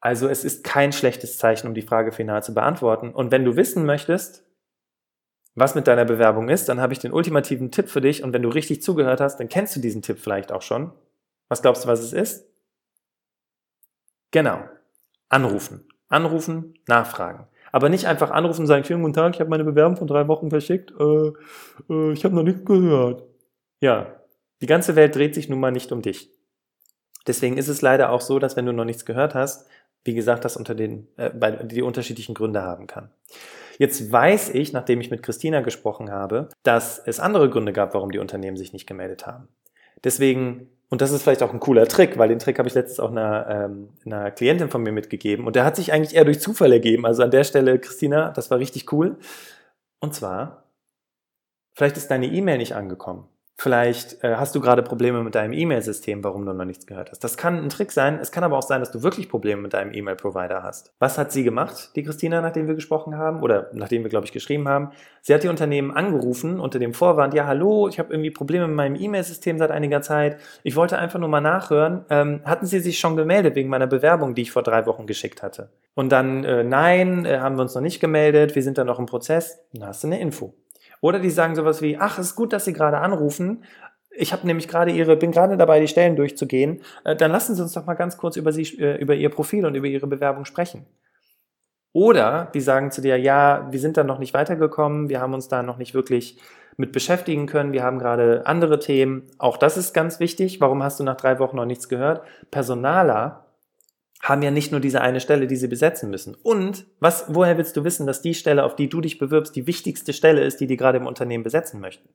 Also 0.00 0.28
es 0.28 0.44
ist 0.44 0.64
kein 0.64 0.92
schlechtes 0.92 1.38
Zeichen, 1.38 1.66
um 1.66 1.74
die 1.74 1.82
Frage 1.82 2.12
final 2.12 2.42
zu 2.42 2.54
beantworten. 2.54 3.10
Und 3.10 3.32
wenn 3.32 3.44
du 3.44 3.56
wissen 3.56 3.84
möchtest, 3.84 4.44
was 5.54 5.74
mit 5.74 5.88
deiner 5.88 6.04
Bewerbung 6.04 6.48
ist, 6.48 6.68
dann 6.68 6.80
habe 6.80 6.92
ich 6.92 7.00
den 7.00 7.12
ultimativen 7.12 7.70
Tipp 7.72 7.88
für 7.88 8.00
dich. 8.00 8.22
Und 8.22 8.32
wenn 8.32 8.42
du 8.42 8.48
richtig 8.48 8.82
zugehört 8.82 9.20
hast, 9.20 9.38
dann 9.38 9.48
kennst 9.48 9.74
du 9.74 9.80
diesen 9.80 10.02
Tipp 10.02 10.18
vielleicht 10.18 10.52
auch 10.52 10.62
schon. 10.62 10.92
Was 11.48 11.62
glaubst 11.62 11.84
du, 11.84 11.88
was 11.88 12.00
es 12.00 12.12
ist? 12.12 12.46
Genau. 14.30 14.62
Anrufen. 15.28 15.88
Anrufen, 16.08 16.74
nachfragen. 16.86 17.48
Aber 17.72 17.88
nicht 17.88 18.06
einfach 18.06 18.30
anrufen 18.30 18.62
und 18.62 18.66
sagen, 18.66 18.84
schönen 18.84 19.02
guten 19.02 19.14
Tag, 19.14 19.34
ich 19.34 19.40
habe 19.40 19.50
meine 19.50 19.64
Bewerbung 19.64 19.96
von 19.96 20.06
drei 20.06 20.26
Wochen 20.28 20.48
verschickt, 20.48 20.90
äh, 20.98 21.32
äh, 21.92 22.12
ich 22.12 22.24
habe 22.24 22.34
noch 22.34 22.42
nichts 22.42 22.64
gehört. 22.64 23.24
Ja, 23.80 24.20
die 24.62 24.66
ganze 24.66 24.96
Welt 24.96 25.14
dreht 25.14 25.34
sich 25.34 25.48
nun 25.48 25.60
mal 25.60 25.70
nicht 25.70 25.92
um 25.92 26.00
dich. 26.00 26.30
Deswegen 27.26 27.58
ist 27.58 27.68
es 27.68 27.82
leider 27.82 28.10
auch 28.10 28.22
so, 28.22 28.38
dass 28.38 28.56
wenn 28.56 28.64
du 28.64 28.72
noch 28.72 28.86
nichts 28.86 29.04
gehört 29.04 29.34
hast, 29.34 29.68
wie 30.08 30.14
gesagt, 30.14 30.46
das 30.46 30.56
unter 30.56 30.74
den, 30.74 31.06
äh, 31.18 31.28
bei, 31.28 31.50
die 31.50 31.82
unterschiedlichen 31.82 32.34
Gründe 32.34 32.62
haben 32.62 32.86
kann. 32.86 33.10
Jetzt 33.76 34.10
weiß 34.10 34.54
ich, 34.54 34.72
nachdem 34.72 35.02
ich 35.02 35.10
mit 35.10 35.22
Christina 35.22 35.60
gesprochen 35.60 36.10
habe, 36.10 36.48
dass 36.62 36.98
es 36.98 37.20
andere 37.20 37.50
Gründe 37.50 37.74
gab, 37.74 37.92
warum 37.92 38.10
die 38.10 38.18
Unternehmen 38.18 38.56
sich 38.56 38.72
nicht 38.72 38.86
gemeldet 38.86 39.26
haben. 39.26 39.48
Deswegen, 40.02 40.70
und 40.88 41.02
das 41.02 41.10
ist 41.10 41.22
vielleicht 41.22 41.42
auch 41.42 41.52
ein 41.52 41.60
cooler 41.60 41.86
Trick, 41.86 42.16
weil 42.16 42.30
den 42.30 42.38
Trick 42.38 42.58
habe 42.58 42.68
ich 42.68 42.74
letztens 42.74 43.00
auch 43.00 43.10
einer, 43.10 43.46
ähm, 43.50 43.90
einer 44.06 44.30
Klientin 44.30 44.70
von 44.70 44.82
mir 44.82 44.92
mitgegeben 44.92 45.46
und 45.46 45.56
der 45.56 45.66
hat 45.66 45.76
sich 45.76 45.92
eigentlich 45.92 46.16
eher 46.16 46.24
durch 46.24 46.40
Zufall 46.40 46.72
ergeben. 46.72 47.04
Also 47.04 47.22
an 47.22 47.30
der 47.30 47.44
Stelle, 47.44 47.78
Christina, 47.78 48.30
das 48.30 48.50
war 48.50 48.58
richtig 48.58 48.90
cool. 48.90 49.18
Und 50.00 50.14
zwar, 50.14 50.64
vielleicht 51.74 51.98
ist 51.98 52.10
deine 52.10 52.28
E-Mail 52.28 52.56
nicht 52.56 52.74
angekommen. 52.74 53.28
Vielleicht 53.60 54.22
äh, 54.22 54.36
hast 54.36 54.54
du 54.54 54.60
gerade 54.60 54.84
Probleme 54.84 55.24
mit 55.24 55.34
deinem 55.34 55.52
E-Mail-System, 55.52 56.22
warum 56.22 56.46
du 56.46 56.52
noch 56.52 56.64
nichts 56.64 56.86
gehört 56.86 57.10
hast. 57.10 57.24
Das 57.24 57.36
kann 57.36 57.56
ein 57.56 57.68
Trick 57.70 57.90
sein. 57.90 58.20
Es 58.22 58.30
kann 58.30 58.44
aber 58.44 58.56
auch 58.56 58.62
sein, 58.62 58.78
dass 58.78 58.92
du 58.92 59.02
wirklich 59.02 59.28
Probleme 59.28 59.60
mit 59.60 59.74
deinem 59.74 59.92
E-Mail-Provider 59.92 60.62
hast. 60.62 60.92
Was 61.00 61.18
hat 61.18 61.32
sie 61.32 61.42
gemacht, 61.42 61.90
die 61.96 62.04
Christina, 62.04 62.40
nachdem 62.40 62.68
wir 62.68 62.76
gesprochen 62.76 63.18
haben 63.18 63.42
oder 63.42 63.68
nachdem 63.72 64.04
wir, 64.04 64.10
glaube 64.10 64.26
ich, 64.26 64.32
geschrieben 64.32 64.68
haben? 64.68 64.92
Sie 65.22 65.34
hat 65.34 65.42
die 65.42 65.48
Unternehmen 65.48 65.90
angerufen 65.90 66.60
unter 66.60 66.78
dem 66.78 66.94
Vorwand, 66.94 67.34
ja, 67.34 67.48
hallo, 67.48 67.88
ich 67.88 67.98
habe 67.98 68.12
irgendwie 68.12 68.30
Probleme 68.30 68.68
mit 68.68 68.76
meinem 68.76 68.94
E-Mail-System 68.94 69.58
seit 69.58 69.72
einiger 69.72 70.02
Zeit. 70.02 70.38
Ich 70.62 70.76
wollte 70.76 70.96
einfach 70.96 71.18
nur 71.18 71.28
mal 71.28 71.40
nachhören. 71.40 72.04
Ähm, 72.10 72.42
hatten 72.44 72.64
Sie 72.64 72.78
sich 72.78 73.00
schon 73.00 73.16
gemeldet 73.16 73.56
wegen 73.56 73.70
meiner 73.70 73.88
Bewerbung, 73.88 74.36
die 74.36 74.42
ich 74.42 74.52
vor 74.52 74.62
drei 74.62 74.86
Wochen 74.86 75.08
geschickt 75.08 75.42
hatte? 75.42 75.68
Und 75.96 76.12
dann, 76.12 76.44
äh, 76.44 76.62
nein, 76.62 77.24
äh, 77.24 77.40
haben 77.40 77.56
wir 77.56 77.62
uns 77.62 77.74
noch 77.74 77.82
nicht 77.82 77.98
gemeldet, 77.98 78.54
wir 78.54 78.62
sind 78.62 78.78
da 78.78 78.84
noch 78.84 79.00
im 79.00 79.06
Prozess. 79.06 79.58
Dann 79.72 79.88
hast 79.88 80.04
du 80.04 80.06
eine 80.06 80.20
Info. 80.20 80.54
Oder 81.00 81.18
die 81.20 81.30
sagen 81.30 81.54
sowas 81.54 81.82
wie, 81.82 81.96
ach, 81.98 82.18
es 82.18 82.28
ist 82.28 82.36
gut, 82.36 82.52
dass 82.52 82.64
Sie 82.64 82.72
gerade 82.72 82.98
anrufen. 82.98 83.64
Ich 84.10 84.32
habe 84.32 84.46
nämlich 84.46 84.68
gerade 84.68 84.90
Ihre, 84.90 85.16
bin 85.16 85.32
gerade 85.32 85.56
dabei, 85.56 85.80
die 85.80 85.88
Stellen 85.88 86.16
durchzugehen. 86.16 86.82
Äh, 87.04 87.16
dann 87.16 87.30
lassen 87.30 87.54
Sie 87.54 87.62
uns 87.62 87.72
doch 87.72 87.86
mal 87.86 87.94
ganz 87.94 88.16
kurz 88.16 88.36
über 88.36 88.52
Sie, 88.52 88.62
äh, 88.78 88.96
über 89.00 89.14
Ihr 89.14 89.30
Profil 89.30 89.64
und 89.66 89.74
über 89.74 89.86
Ihre 89.86 90.06
Bewerbung 90.06 90.44
sprechen. 90.44 90.86
Oder 91.92 92.50
die 92.54 92.60
sagen 92.60 92.90
zu 92.90 93.00
dir, 93.00 93.18
ja, 93.18 93.68
wir 93.70 93.80
sind 93.80 93.96
da 93.96 94.04
noch 94.04 94.18
nicht 94.18 94.34
weitergekommen, 94.34 95.08
wir 95.08 95.20
haben 95.20 95.34
uns 95.34 95.48
da 95.48 95.62
noch 95.62 95.78
nicht 95.78 95.94
wirklich 95.94 96.38
mit 96.76 96.92
beschäftigen 96.92 97.46
können, 97.46 97.72
wir 97.72 97.82
haben 97.82 97.98
gerade 97.98 98.46
andere 98.46 98.78
Themen. 98.78 99.24
Auch 99.38 99.56
das 99.56 99.76
ist 99.76 99.94
ganz 99.94 100.20
wichtig. 100.20 100.60
Warum 100.60 100.82
hast 100.82 101.00
du 101.00 101.04
nach 101.04 101.16
drei 101.16 101.38
Wochen 101.40 101.56
noch 101.56 101.64
nichts 101.64 101.88
gehört? 101.88 102.22
Personaler 102.50 103.47
haben 104.20 104.42
ja 104.42 104.50
nicht 104.50 104.72
nur 104.72 104.80
diese 104.80 105.00
eine 105.00 105.20
Stelle, 105.20 105.46
die 105.46 105.56
sie 105.56 105.68
besetzen 105.68 106.10
müssen. 106.10 106.34
Und 106.34 106.86
was, 107.00 107.26
woher 107.28 107.56
willst 107.56 107.76
du 107.76 107.84
wissen, 107.84 108.06
dass 108.06 108.22
die 108.22 108.34
Stelle, 108.34 108.64
auf 108.64 108.76
die 108.76 108.88
du 108.88 109.00
dich 109.00 109.18
bewirbst, 109.18 109.54
die 109.54 109.66
wichtigste 109.66 110.12
Stelle 110.12 110.42
ist, 110.42 110.60
die 110.60 110.66
die 110.66 110.76
gerade 110.76 110.98
im 110.98 111.06
Unternehmen 111.06 111.44
besetzen 111.44 111.80
möchten? 111.80 112.08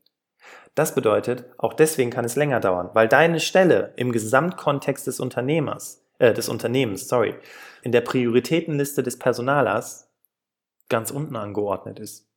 Das 0.76 0.96
bedeutet, 0.96 1.46
auch 1.58 1.74
deswegen 1.74 2.10
kann 2.10 2.26
es 2.26 2.36
länger 2.36 2.60
dauern, 2.60 2.90
weil 2.94 3.08
deine 3.08 3.40
Stelle 3.40 3.94
im 3.96 4.12
Gesamtkontext 4.12 5.08
des 5.08 5.20
Unternehmers, 5.20 6.04
äh, 6.20 6.34
des 6.34 6.50
Unternehmens, 6.50 7.08
sorry, 7.08 7.36
in 7.84 7.92
der 7.92 8.02
Prioritätenliste 8.02 9.04
des 9.04 9.20
Personalers 9.20 10.10
ganz 10.90 11.12
unten 11.12 11.36
angeordnet 11.36 12.00
ist. 12.00 12.28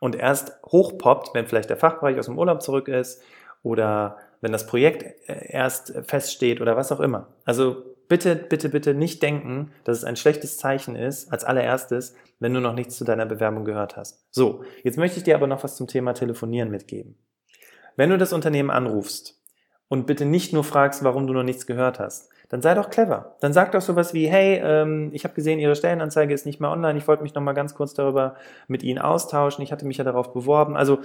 Und 0.00 0.14
erst 0.14 0.52
hochpoppt, 0.66 1.34
wenn 1.34 1.46
vielleicht 1.46 1.70
der 1.70 1.76
Fachbereich 1.76 2.18
aus 2.18 2.26
dem 2.26 2.38
Urlaub 2.38 2.62
zurück 2.62 2.86
ist 2.88 3.20
oder 3.62 4.18
wenn 4.40 4.52
das 4.52 4.66
Projekt 4.66 5.02
äh, 5.28 5.50
erst 5.50 5.92
feststeht 6.06 6.60
oder 6.60 6.76
was 6.76 6.92
auch 6.92 7.00
immer. 7.00 7.34
Also 7.44 7.97
bitte, 8.08 8.34
bitte, 8.36 8.68
bitte 8.68 8.94
nicht 8.94 9.22
denken, 9.22 9.70
dass 9.84 9.98
es 9.98 10.04
ein 10.04 10.16
schlechtes 10.16 10.56
Zeichen 10.56 10.96
ist, 10.96 11.30
als 11.32 11.44
allererstes, 11.44 12.14
wenn 12.40 12.54
du 12.54 12.60
noch 12.60 12.74
nichts 12.74 12.96
zu 12.96 13.04
deiner 13.04 13.26
Bewerbung 13.26 13.64
gehört 13.64 13.96
hast. 13.96 14.24
So, 14.30 14.64
jetzt 14.82 14.98
möchte 14.98 15.18
ich 15.18 15.24
dir 15.24 15.34
aber 15.34 15.46
noch 15.46 15.64
was 15.64 15.76
zum 15.76 15.86
Thema 15.86 16.14
Telefonieren 16.14 16.70
mitgeben. 16.70 17.16
Wenn 17.96 18.10
du 18.10 18.18
das 18.18 18.32
Unternehmen 18.32 18.70
anrufst 18.70 19.40
und 19.88 20.06
bitte 20.06 20.24
nicht 20.24 20.52
nur 20.52 20.64
fragst, 20.64 21.04
warum 21.04 21.26
du 21.26 21.32
noch 21.32 21.42
nichts 21.42 21.66
gehört 21.66 21.98
hast, 21.98 22.30
dann 22.48 22.62
sei 22.62 22.74
doch 22.74 22.88
clever. 22.88 23.36
Dann 23.40 23.52
sag 23.52 23.72
doch 23.72 23.82
sowas 23.82 24.14
wie, 24.14 24.26
hey, 24.26 24.60
ähm, 24.62 25.10
ich 25.12 25.24
habe 25.24 25.34
gesehen, 25.34 25.58
Ihre 25.58 25.76
Stellenanzeige 25.76 26.32
ist 26.32 26.46
nicht 26.46 26.60
mehr 26.60 26.70
online, 26.70 26.98
ich 26.98 27.06
wollte 27.06 27.22
mich 27.22 27.34
noch 27.34 27.42
mal 27.42 27.52
ganz 27.52 27.74
kurz 27.74 27.92
darüber 27.92 28.36
mit 28.68 28.82
Ihnen 28.82 28.98
austauschen, 28.98 29.62
ich 29.62 29.72
hatte 29.72 29.86
mich 29.86 29.98
ja 29.98 30.04
darauf 30.04 30.32
beworben. 30.32 30.76
Also 30.76 31.00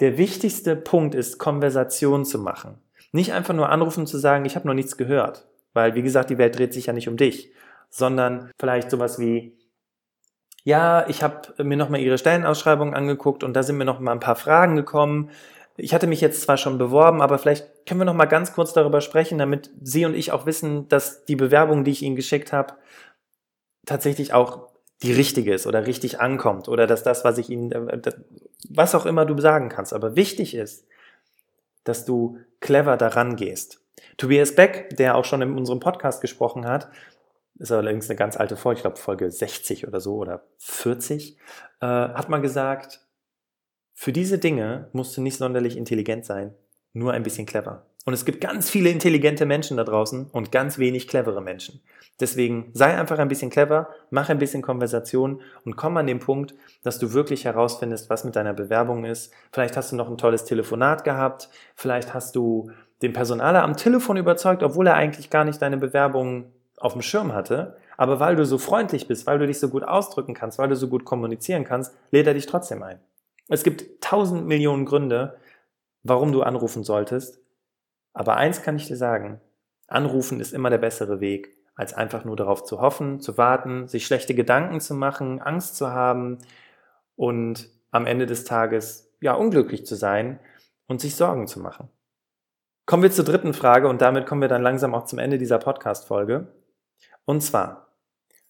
der 0.00 0.18
wichtigste 0.18 0.76
Punkt 0.76 1.14
ist, 1.14 1.38
Konversation 1.38 2.24
zu 2.24 2.38
machen. 2.38 2.78
Nicht 3.12 3.32
einfach 3.32 3.54
nur 3.54 3.68
anrufen 3.68 4.06
zu 4.06 4.18
sagen, 4.18 4.44
ich 4.44 4.56
habe 4.56 4.66
noch 4.66 4.74
nichts 4.74 4.96
gehört. 4.96 5.46
Weil, 5.72 5.94
wie 5.94 6.02
gesagt, 6.02 6.30
die 6.30 6.38
Welt 6.38 6.58
dreht 6.58 6.72
sich 6.72 6.86
ja 6.86 6.92
nicht 6.92 7.08
um 7.08 7.16
dich, 7.16 7.52
sondern 7.88 8.50
vielleicht 8.58 8.90
sowas 8.90 9.18
wie, 9.18 9.56
ja, 10.64 11.08
ich 11.08 11.22
habe 11.22 11.62
mir 11.62 11.76
nochmal 11.76 12.00
Ihre 12.00 12.18
Stellenausschreibung 12.18 12.94
angeguckt 12.94 13.44
und 13.44 13.54
da 13.54 13.62
sind 13.62 13.78
mir 13.78 13.84
noch 13.84 14.00
mal 14.00 14.12
ein 14.12 14.20
paar 14.20 14.36
Fragen 14.36 14.76
gekommen. 14.76 15.30
Ich 15.76 15.94
hatte 15.94 16.06
mich 16.06 16.20
jetzt 16.20 16.42
zwar 16.42 16.56
schon 16.56 16.76
beworben, 16.76 17.22
aber 17.22 17.38
vielleicht 17.38 17.86
können 17.86 18.00
wir 18.00 18.04
noch 18.04 18.14
mal 18.14 18.26
ganz 18.26 18.52
kurz 18.52 18.72
darüber 18.72 19.00
sprechen, 19.00 19.38
damit 19.38 19.70
Sie 19.82 20.04
und 20.04 20.14
ich 20.14 20.32
auch 20.32 20.44
wissen, 20.44 20.88
dass 20.88 21.24
die 21.24 21.36
Bewerbung, 21.36 21.84
die 21.84 21.92
ich 21.92 22.02
Ihnen 22.02 22.16
geschickt 22.16 22.52
habe, 22.52 22.74
tatsächlich 23.86 24.34
auch 24.34 24.68
die 25.02 25.12
richtige 25.12 25.54
ist 25.54 25.66
oder 25.66 25.86
richtig 25.86 26.20
ankommt 26.20 26.68
oder 26.68 26.86
dass 26.86 27.02
das, 27.02 27.24
was 27.24 27.38
ich 27.38 27.48
Ihnen, 27.48 27.72
äh, 27.72 28.12
was 28.68 28.94
auch 28.94 29.06
immer 29.06 29.24
du 29.24 29.40
sagen 29.40 29.68
kannst. 29.68 29.94
Aber 29.94 30.16
wichtig 30.16 30.54
ist, 30.54 30.86
dass 31.84 32.04
du 32.04 32.38
clever 32.60 32.96
daran 32.96 33.36
gehst. 33.36 33.79
Tobias 34.20 34.54
Beck, 34.54 34.94
der 34.96 35.14
auch 35.16 35.24
schon 35.24 35.40
in 35.40 35.56
unserem 35.56 35.80
Podcast 35.80 36.20
gesprochen 36.20 36.66
hat, 36.66 36.90
ist 37.58 37.72
allerdings 37.72 38.10
eine 38.10 38.18
ganz 38.18 38.36
alte 38.36 38.54
Folge, 38.54 38.76
ich 38.78 38.82
glaube 38.82 38.98
Folge 38.98 39.30
60 39.30 39.88
oder 39.88 39.98
so 39.98 40.16
oder 40.16 40.44
40, 40.58 41.38
äh, 41.80 41.86
hat 41.86 42.28
mal 42.28 42.42
gesagt, 42.42 43.00
für 43.94 44.12
diese 44.12 44.38
Dinge 44.38 44.90
musst 44.92 45.16
du 45.16 45.22
nicht 45.22 45.38
sonderlich 45.38 45.74
intelligent 45.74 46.26
sein, 46.26 46.54
nur 46.92 47.14
ein 47.14 47.22
bisschen 47.22 47.46
clever. 47.46 47.86
Und 48.04 48.12
es 48.12 48.26
gibt 48.26 48.42
ganz 48.42 48.68
viele 48.68 48.90
intelligente 48.90 49.46
Menschen 49.46 49.78
da 49.78 49.84
draußen 49.84 50.26
und 50.26 50.52
ganz 50.52 50.78
wenig 50.78 51.08
clevere 51.08 51.40
Menschen. 51.40 51.80
Deswegen 52.18 52.70
sei 52.74 52.98
einfach 52.98 53.18
ein 53.18 53.28
bisschen 53.28 53.50
clever, 53.50 53.88
mach 54.10 54.28
ein 54.28 54.38
bisschen 54.38 54.60
Konversation 54.60 55.40
und 55.64 55.76
komm 55.76 55.96
an 55.96 56.06
den 56.06 56.18
Punkt, 56.18 56.54
dass 56.82 56.98
du 56.98 57.14
wirklich 57.14 57.46
herausfindest, 57.46 58.10
was 58.10 58.24
mit 58.24 58.36
deiner 58.36 58.52
Bewerbung 58.52 59.06
ist. 59.06 59.32
Vielleicht 59.50 59.78
hast 59.78 59.92
du 59.92 59.96
noch 59.96 60.10
ein 60.10 60.18
tolles 60.18 60.44
Telefonat 60.44 61.04
gehabt, 61.04 61.48
vielleicht 61.74 62.12
hast 62.12 62.36
du 62.36 62.70
den 63.02 63.12
Personaler 63.12 63.62
am 63.62 63.76
Telefon 63.76 64.16
überzeugt, 64.16 64.62
obwohl 64.62 64.86
er 64.86 64.94
eigentlich 64.94 65.30
gar 65.30 65.44
nicht 65.44 65.60
deine 65.62 65.76
Bewerbung 65.76 66.52
auf 66.76 66.92
dem 66.92 67.02
Schirm 67.02 67.32
hatte. 67.32 67.76
Aber 67.96 68.20
weil 68.20 68.36
du 68.36 68.44
so 68.44 68.58
freundlich 68.58 69.08
bist, 69.08 69.26
weil 69.26 69.38
du 69.38 69.46
dich 69.46 69.60
so 69.60 69.68
gut 69.68 69.84
ausdrücken 69.84 70.34
kannst, 70.34 70.58
weil 70.58 70.68
du 70.68 70.76
so 70.76 70.88
gut 70.88 71.04
kommunizieren 71.04 71.64
kannst, 71.64 71.94
lädt 72.10 72.26
er 72.26 72.34
dich 72.34 72.46
trotzdem 72.46 72.82
ein. 72.82 72.98
Es 73.48 73.62
gibt 73.62 74.00
tausend 74.00 74.46
Millionen 74.46 74.86
Gründe, 74.86 75.36
warum 76.02 76.32
du 76.32 76.42
anrufen 76.42 76.84
solltest. 76.84 77.40
Aber 78.12 78.36
eins 78.36 78.62
kann 78.62 78.76
ich 78.76 78.86
dir 78.86 78.96
sagen, 78.96 79.40
anrufen 79.86 80.40
ist 80.40 80.52
immer 80.52 80.70
der 80.70 80.78
bessere 80.78 81.20
Weg, 81.20 81.56
als 81.74 81.94
einfach 81.94 82.24
nur 82.24 82.36
darauf 82.36 82.64
zu 82.64 82.80
hoffen, 82.80 83.20
zu 83.20 83.38
warten, 83.38 83.88
sich 83.88 84.06
schlechte 84.06 84.34
Gedanken 84.34 84.80
zu 84.80 84.94
machen, 84.94 85.40
Angst 85.40 85.76
zu 85.76 85.90
haben 85.90 86.38
und 87.16 87.68
am 87.90 88.06
Ende 88.06 88.26
des 88.26 88.44
Tages 88.44 89.12
ja 89.20 89.34
unglücklich 89.34 89.84
zu 89.84 89.94
sein 89.94 90.38
und 90.86 91.00
sich 91.00 91.16
Sorgen 91.16 91.46
zu 91.46 91.60
machen. 91.60 91.88
Kommen 92.90 93.04
wir 93.04 93.12
zur 93.12 93.24
dritten 93.24 93.54
Frage 93.54 93.86
und 93.86 94.00
damit 94.02 94.26
kommen 94.26 94.40
wir 94.40 94.48
dann 94.48 94.64
langsam 94.64 94.96
auch 94.96 95.04
zum 95.04 95.20
Ende 95.20 95.38
dieser 95.38 95.60
Podcast-Folge. 95.60 96.48
Und 97.24 97.40
zwar, 97.40 97.94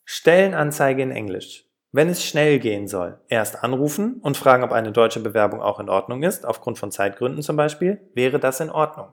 Stellenanzeige 0.06 1.02
in 1.02 1.10
Englisch. 1.10 1.66
Wenn 1.92 2.08
es 2.08 2.24
schnell 2.24 2.58
gehen 2.58 2.88
soll, 2.88 3.20
erst 3.28 3.62
anrufen 3.62 4.14
und 4.22 4.38
fragen, 4.38 4.64
ob 4.64 4.72
eine 4.72 4.92
deutsche 4.92 5.20
Bewerbung 5.20 5.60
auch 5.60 5.78
in 5.78 5.90
Ordnung 5.90 6.22
ist, 6.22 6.46
aufgrund 6.46 6.78
von 6.78 6.90
Zeitgründen 6.90 7.42
zum 7.42 7.56
Beispiel, 7.56 8.00
wäre 8.14 8.40
das 8.40 8.60
in 8.60 8.70
Ordnung. 8.70 9.12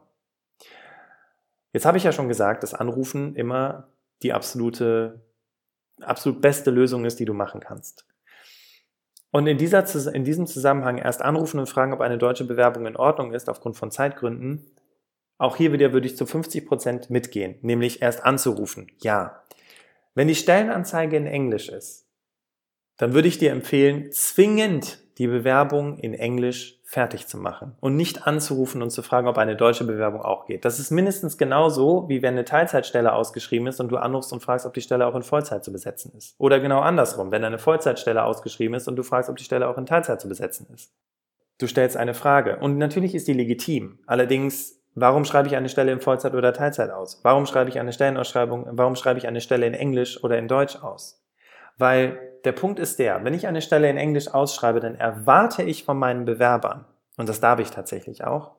Jetzt 1.73 1.85
habe 1.85 1.97
ich 1.97 2.05
ja 2.05 2.13
schon 2.13 2.29
gesagt, 2.29 2.63
dass 2.63 2.73
Anrufen 2.73 3.35
immer 3.35 3.89
die 4.23 4.31
absolute, 4.31 5.25
absolut 5.99 6.39
beste 6.41 6.71
Lösung 6.71 7.03
ist, 7.03 7.19
die 7.19 7.25
du 7.25 7.33
machen 7.33 7.59
kannst. 7.59 8.07
Und 9.31 9.45
in, 9.47 9.57
dieser, 9.57 9.83
in 10.15 10.23
diesem 10.23 10.47
Zusammenhang 10.47 10.99
erst 10.99 11.21
anrufen 11.21 11.59
und 11.59 11.67
fragen, 11.67 11.91
ob 11.91 11.99
eine 11.99 12.17
deutsche 12.17 12.45
Bewerbung 12.45 12.85
in 12.85 12.95
Ordnung 12.95 13.33
ist, 13.33 13.49
aufgrund 13.49 13.75
von 13.75 13.91
Zeitgründen, 13.91 14.71
auch 15.37 15.55
hier 15.55 15.71
wieder 15.71 15.93
würde 15.93 16.07
ich 16.07 16.17
zu 16.17 16.25
50 16.25 16.65
Prozent 16.65 17.09
mitgehen, 17.09 17.55
nämlich 17.61 18.01
erst 18.01 18.23
anzurufen. 18.23 18.91
Ja. 19.01 19.43
Wenn 20.15 20.27
die 20.27 20.35
Stellenanzeige 20.35 21.15
in 21.15 21.27
Englisch 21.27 21.69
ist, 21.69 22.07
dann 22.97 23.13
würde 23.13 23.27
ich 23.27 23.37
dir 23.37 23.51
empfehlen, 23.51 24.11
zwingend 24.11 24.99
die 25.17 25.27
Bewerbung 25.27 25.97
in 25.97 26.13
Englisch 26.13 26.79
fertig 26.83 27.27
zu 27.27 27.37
machen 27.37 27.75
und 27.79 27.95
nicht 27.95 28.27
anzurufen 28.27 28.81
und 28.81 28.91
zu 28.91 29.01
fragen, 29.01 29.27
ob 29.27 29.37
eine 29.37 29.55
deutsche 29.55 29.83
Bewerbung 29.83 30.21
auch 30.21 30.45
geht. 30.45 30.63
Das 30.63 30.79
ist 30.79 30.91
mindestens 30.91 31.37
genauso, 31.37 32.07
wie 32.07 32.21
wenn 32.21 32.33
eine 32.33 32.45
Teilzeitstelle 32.45 33.13
ausgeschrieben 33.13 33.67
ist 33.67 33.79
und 33.79 33.89
du 33.89 33.97
anrufst 33.97 34.31
und 34.31 34.41
fragst, 34.41 34.65
ob 34.65 34.73
die 34.73 34.81
Stelle 34.81 35.05
auch 35.05 35.15
in 35.15 35.23
Vollzeit 35.23 35.63
zu 35.63 35.71
besetzen 35.71 36.13
ist. 36.15 36.35
Oder 36.37 36.59
genau 36.59 36.79
andersrum, 36.79 37.31
wenn 37.31 37.43
eine 37.43 37.57
Vollzeitstelle 37.57 38.23
ausgeschrieben 38.23 38.75
ist 38.75 38.87
und 38.87 38.95
du 38.95 39.03
fragst, 39.03 39.29
ob 39.29 39.37
die 39.37 39.43
Stelle 39.43 39.67
auch 39.67 39.77
in 39.77 39.85
Teilzeit 39.85 40.21
zu 40.21 40.29
besetzen 40.29 40.67
ist. 40.73 40.93
Du 41.59 41.67
stellst 41.67 41.97
eine 41.97 42.13
Frage 42.13 42.57
und 42.57 42.77
natürlich 42.77 43.15
ist 43.15 43.27
die 43.27 43.33
legitim. 43.33 43.99
Allerdings 44.05 44.79
Warum 44.99 45.25
schreibe 45.25 45.47
ich 45.47 45.55
eine 45.55 45.69
Stelle 45.69 45.91
in 45.91 46.01
Vollzeit 46.01 46.33
oder 46.33 46.53
Teilzeit 46.53 46.89
aus? 46.89 47.19
Warum 47.21 47.45
schreibe 47.45 47.69
ich 47.69 47.79
eine 47.79 47.93
Stellenausschreibung? 47.93 48.65
Warum 48.71 48.95
schreibe 48.95 49.19
ich 49.19 49.27
eine 49.27 49.41
Stelle 49.41 49.67
in 49.67 49.75
Englisch 49.75 50.23
oder 50.23 50.39
in 50.39 50.47
Deutsch 50.47 50.77
aus? 50.77 51.23
Weil 51.77 52.17
der 52.45 52.53
Punkt 52.53 52.79
ist 52.79 52.97
der, 52.97 53.23
wenn 53.23 53.35
ich 53.35 53.45
eine 53.45 53.61
Stelle 53.61 53.91
in 53.91 53.97
Englisch 53.97 54.27
ausschreibe, 54.27 54.79
dann 54.79 54.95
erwarte 54.95 55.61
ich 55.61 55.83
von 55.83 55.99
meinen 55.99 56.25
Bewerbern, 56.25 56.85
und 57.15 57.29
das 57.29 57.39
darf 57.39 57.59
ich 57.59 57.69
tatsächlich 57.69 58.23
auch, 58.23 58.53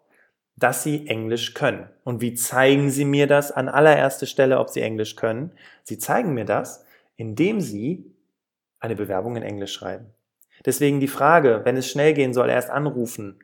dass 0.55 0.85
sie 0.85 1.09
Englisch 1.09 1.55
können. 1.55 1.89
Und 2.05 2.21
wie 2.21 2.35
zeigen 2.35 2.91
sie 2.91 3.05
mir 3.05 3.27
das 3.27 3.51
an 3.51 3.69
allererster 3.69 4.27
Stelle, 4.27 4.61
ob 4.61 4.71
sie 4.71 4.83
Englisch 4.83 5.17
können? 5.17 5.51
Sie 5.83 5.99
zeigen 5.99 6.35
mir 6.35 6.45
das, 6.45 6.85
indem 7.17 7.61
sie 7.61 8.15
eine 8.79 8.95
Bewerbung 8.95 9.35
in 9.35 9.43
Englisch 9.43 9.73
schreiben. 9.73 10.07
Deswegen 10.65 11.01
die 11.01 11.09
Frage, 11.09 11.63
wenn 11.65 11.77
es 11.77 11.91
schnell 11.91 12.15
gehen 12.15 12.33
soll, 12.33 12.49
erst 12.49 12.71
anrufen. 12.71 13.41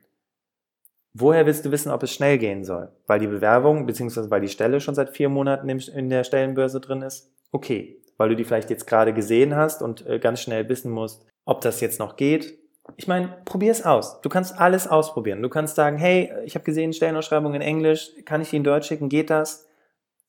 Woher 1.17 1.47
willst 1.47 1.65
du 1.65 1.71
wissen, 1.71 1.93
ob 1.93 2.03
es 2.03 2.13
schnell 2.13 2.39
gehen 2.39 2.65
soll? 2.65 2.89
Weil 3.07 3.21
die 3.21 3.29
Bewerbung 3.29 3.87
bzw. 3.87 4.31
weil 4.31 4.41
die 4.41 4.49
Stelle 4.49 4.81
schon 4.81 4.97
seit 4.97 5.11
vier 5.11 5.29
Monaten 5.29 5.69
in 5.69 6.11
der 6.11 6.25
Stellenbörse 6.25 6.81
drin 6.81 7.03
ist? 7.03 7.31
Okay. 7.53 8.01
Weil 8.17 8.31
du 8.31 8.37
die 8.37 8.45
vielleicht 8.45 8.71
jetzt 8.71 8.87
gerade 8.87 9.13
gesehen 9.13 9.55
hast 9.55 9.81
und 9.81 10.07
äh, 10.07 10.19
ganz 10.19 10.41
schnell 10.41 10.69
wissen 10.69 10.91
musst, 10.91 11.25
ob 11.45 11.61
das 11.61 11.81
jetzt 11.81 12.01
noch 12.01 12.17
geht. 12.17 12.59
Ich 12.97 13.09
meine, 13.09 13.29
probier 13.45 13.71
es 13.71 13.85
aus. 13.85 14.21
Du 14.21 14.29
kannst 14.29 14.59
alles 14.59 14.89
ausprobieren. 14.89 15.41
Du 15.41 15.49
kannst 15.49 15.77
sagen, 15.77 15.99
hey, 15.99 16.33
ich 16.45 16.55
habe 16.55 16.65
gesehen, 16.65 16.93
Stellenausschreibung 16.93 17.55
in 17.55 17.63
Englisch, 17.63 18.11
kann 18.25 18.41
ich 18.41 18.51
die 18.51 18.57
in 18.57 18.65
Deutsch 18.65 18.89
schicken? 18.89 19.09
Geht 19.09 19.31
das? 19.31 19.67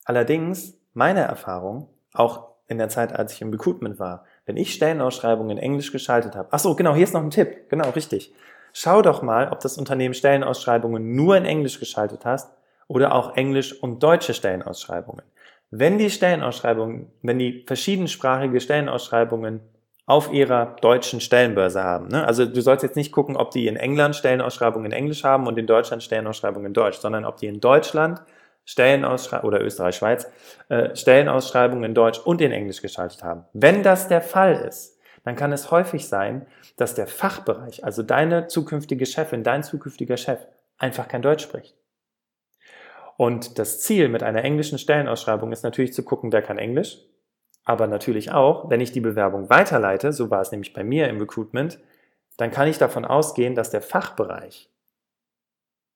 Allerdings, 0.04 0.78
meine 0.94 1.20
Erfahrung, 1.20 1.88
auch 2.14 2.48
in 2.68 2.78
der 2.78 2.88
Zeit, 2.88 3.12
als 3.12 3.32
ich 3.32 3.42
im 3.42 3.50
Recruitment 3.50 3.98
war, 3.98 4.24
wenn 4.46 4.56
ich 4.56 4.72
Stellenausschreibungen 4.72 5.56
in 5.56 5.62
Englisch 5.62 5.92
geschaltet 5.92 6.34
habe. 6.34 6.48
Ach 6.52 6.58
so, 6.58 6.74
genau, 6.74 6.94
hier 6.94 7.04
ist 7.04 7.14
noch 7.14 7.22
ein 7.22 7.30
Tipp. 7.30 7.68
Genau, 7.68 7.90
richtig. 7.90 8.32
Schau 8.78 9.00
doch 9.00 9.22
mal, 9.22 9.48
ob 9.52 9.60
das 9.60 9.78
Unternehmen 9.78 10.12
Stellenausschreibungen 10.12 11.16
nur 11.16 11.34
in 11.34 11.46
Englisch 11.46 11.80
geschaltet 11.80 12.26
hast 12.26 12.52
oder 12.88 13.14
auch 13.14 13.34
Englisch 13.34 13.72
und 13.72 14.02
deutsche 14.02 14.34
Stellenausschreibungen. 14.34 15.24
Wenn 15.70 15.96
die 15.96 16.10
Stellenausschreibungen, 16.10 17.10
wenn 17.22 17.38
die 17.38 17.64
verschiedensprachige 17.66 18.60
Stellenausschreibungen 18.60 19.62
auf 20.04 20.30
ihrer 20.30 20.76
deutschen 20.82 21.22
Stellenbörse 21.22 21.82
haben. 21.82 22.08
Ne? 22.08 22.26
Also 22.26 22.44
du 22.44 22.60
sollst 22.60 22.82
jetzt 22.82 22.96
nicht 22.96 23.12
gucken, 23.12 23.38
ob 23.38 23.50
die 23.50 23.66
in 23.66 23.76
England 23.76 24.14
Stellenausschreibungen 24.14 24.92
in 24.92 24.92
Englisch 24.92 25.24
haben 25.24 25.46
und 25.46 25.56
in 25.58 25.66
Deutschland 25.66 26.02
Stellenausschreibungen 26.02 26.66
in 26.66 26.74
Deutsch, 26.74 26.98
sondern 26.98 27.24
ob 27.24 27.38
die 27.38 27.46
in 27.46 27.60
Deutschland 27.60 28.20
Stellenausschreibungen 28.66 29.54
oder 29.54 29.64
Österreich, 29.64 29.96
Schweiz 29.96 30.30
äh, 30.68 30.94
Stellenausschreibungen 30.94 31.84
in 31.84 31.94
Deutsch 31.94 32.18
und 32.18 32.42
in 32.42 32.52
Englisch 32.52 32.82
geschaltet 32.82 33.24
haben. 33.24 33.46
Wenn 33.54 33.82
das 33.82 34.08
der 34.08 34.20
Fall 34.20 34.54
ist, 34.68 34.95
dann 35.26 35.34
kann 35.34 35.50
es 35.50 35.72
häufig 35.72 36.06
sein, 36.06 36.46
dass 36.76 36.94
der 36.94 37.08
Fachbereich, 37.08 37.82
also 37.82 38.04
deine 38.04 38.46
zukünftige 38.46 39.06
Chefin, 39.06 39.42
dein 39.42 39.64
zukünftiger 39.64 40.16
Chef, 40.16 40.46
einfach 40.78 41.08
kein 41.08 41.20
Deutsch 41.20 41.42
spricht. 41.42 41.76
Und 43.16 43.58
das 43.58 43.80
Ziel 43.80 44.08
mit 44.08 44.22
einer 44.22 44.44
englischen 44.44 44.78
Stellenausschreibung 44.78 45.50
ist 45.50 45.64
natürlich 45.64 45.92
zu 45.92 46.04
gucken, 46.04 46.30
wer 46.30 46.42
kann 46.42 46.58
Englisch, 46.58 47.00
aber 47.64 47.88
natürlich 47.88 48.30
auch, 48.30 48.70
wenn 48.70 48.80
ich 48.80 48.92
die 48.92 49.00
Bewerbung 49.00 49.50
weiterleite, 49.50 50.12
so 50.12 50.30
war 50.30 50.42
es 50.42 50.52
nämlich 50.52 50.72
bei 50.72 50.84
mir 50.84 51.08
im 51.08 51.18
Recruitment, 51.18 51.80
dann 52.36 52.52
kann 52.52 52.68
ich 52.68 52.78
davon 52.78 53.04
ausgehen, 53.04 53.56
dass 53.56 53.70
der 53.70 53.82
Fachbereich 53.82 54.70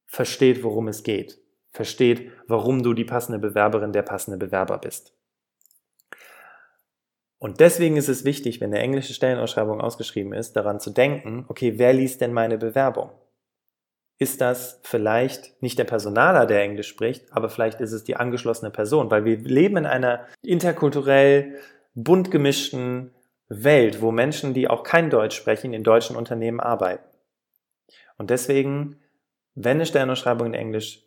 versteht, 0.06 0.64
worum 0.64 0.88
es 0.88 1.04
geht, 1.04 1.38
versteht, 1.70 2.32
warum 2.48 2.82
du 2.82 2.94
die 2.94 3.04
passende 3.04 3.38
Bewerberin, 3.38 3.92
der 3.92 4.02
passende 4.02 4.44
Bewerber 4.44 4.78
bist. 4.78 5.14
Und 7.40 7.58
deswegen 7.58 7.96
ist 7.96 8.08
es 8.08 8.24
wichtig, 8.24 8.60
wenn 8.60 8.72
eine 8.72 8.82
englische 8.82 9.14
Stellenausschreibung 9.14 9.80
ausgeschrieben 9.80 10.32
ist, 10.32 10.54
daran 10.54 10.78
zu 10.78 10.90
denken, 10.90 11.46
okay, 11.48 11.74
wer 11.78 11.92
liest 11.92 12.20
denn 12.20 12.32
meine 12.32 12.58
Bewerbung? 12.58 13.10
ist 14.20 14.42
das 14.42 14.78
vielleicht 14.82 15.60
nicht 15.62 15.78
der 15.78 15.84
Personaler, 15.84 16.44
der 16.44 16.62
Englisch 16.62 16.88
spricht, 16.88 17.32
aber 17.32 17.48
vielleicht 17.48 17.80
ist 17.80 17.92
es 17.92 18.04
die 18.04 18.16
angeschlossene 18.16 18.70
Person, 18.70 19.10
weil 19.10 19.24
wir 19.24 19.38
leben 19.38 19.78
in 19.78 19.86
einer 19.86 20.26
interkulturell 20.42 21.58
bunt 21.94 22.30
gemischten 22.30 23.14
Welt, 23.48 24.02
wo 24.02 24.12
Menschen, 24.12 24.52
die 24.52 24.68
auch 24.68 24.82
kein 24.82 25.08
Deutsch 25.08 25.34
sprechen, 25.34 25.72
in 25.72 25.82
deutschen 25.82 26.16
Unternehmen 26.16 26.60
arbeiten. 26.60 27.02
Und 28.18 28.28
deswegen, 28.28 29.00
wenn 29.54 29.78
eine 29.78 29.86
Sternausschreibung 29.86 30.48
in 30.48 30.54
Englisch 30.54 31.02